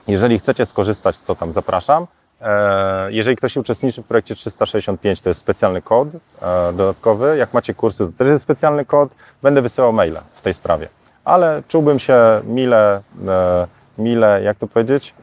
[0.08, 2.06] Jeżeli chcecie skorzystać, to tam zapraszam.
[2.42, 7.36] E, jeżeli ktoś uczestniczy w projekcie 365, to jest specjalny kod e, dodatkowy.
[7.36, 9.08] Jak macie kursy, to też jest specjalny kod.
[9.42, 10.88] Będę wysyłał maile w tej sprawie.
[11.24, 13.66] Ale czułbym się mile, e,
[13.98, 15.14] mile jak to powiedzieć,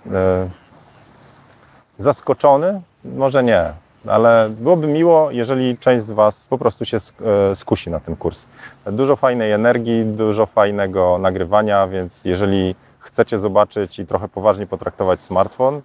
[1.99, 2.81] zaskoczony?
[3.05, 3.73] Może nie,
[4.07, 6.97] ale byłoby miło, jeżeli część z Was po prostu się
[7.55, 8.45] skusi na ten kurs.
[8.85, 15.81] Dużo fajnej energii, dużo fajnego nagrywania, więc jeżeli chcecie zobaczyć i trochę poważniej potraktować smartfon,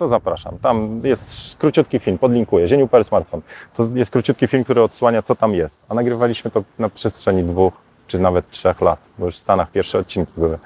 [0.00, 0.58] to zapraszam.
[0.58, 3.40] Tam jest króciutki film, podlinkuję, Zieniu.pl smartfon.
[3.76, 5.78] To jest króciutki film, który odsłania, co tam jest.
[5.88, 7.72] A nagrywaliśmy to na przestrzeni dwóch,
[8.06, 10.58] czy nawet trzech lat, bo już w Stanach pierwsze odcinki były.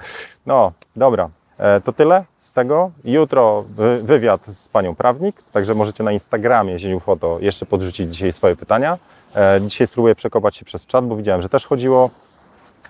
[0.46, 1.28] No, dobra.
[1.58, 2.90] E, to tyle z tego.
[3.04, 3.64] Jutro
[4.02, 8.98] wywiad z panią prawnik, także możecie na Instagramie Zieniu Foto jeszcze podrzucić dzisiaj swoje pytania.
[9.36, 12.10] E, dzisiaj spróbuję przekopać się przez czat, bo widziałem, że też chodziło.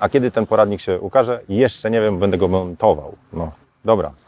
[0.00, 1.40] A kiedy ten poradnik się ukaże?
[1.48, 3.14] Jeszcze nie wiem, będę go montował.
[3.32, 3.50] No,
[3.84, 4.23] dobra.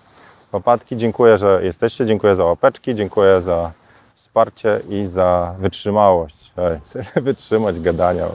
[0.52, 3.72] Łopatki, dziękuję, że jesteście, dziękuję za łapeczki, dziękuję za
[4.14, 6.52] wsparcie i za wytrzymałość.
[6.56, 6.78] Ej,
[7.22, 8.26] wytrzymać gadania.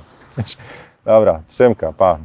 [1.05, 2.17] Dobra, trzymka, pa.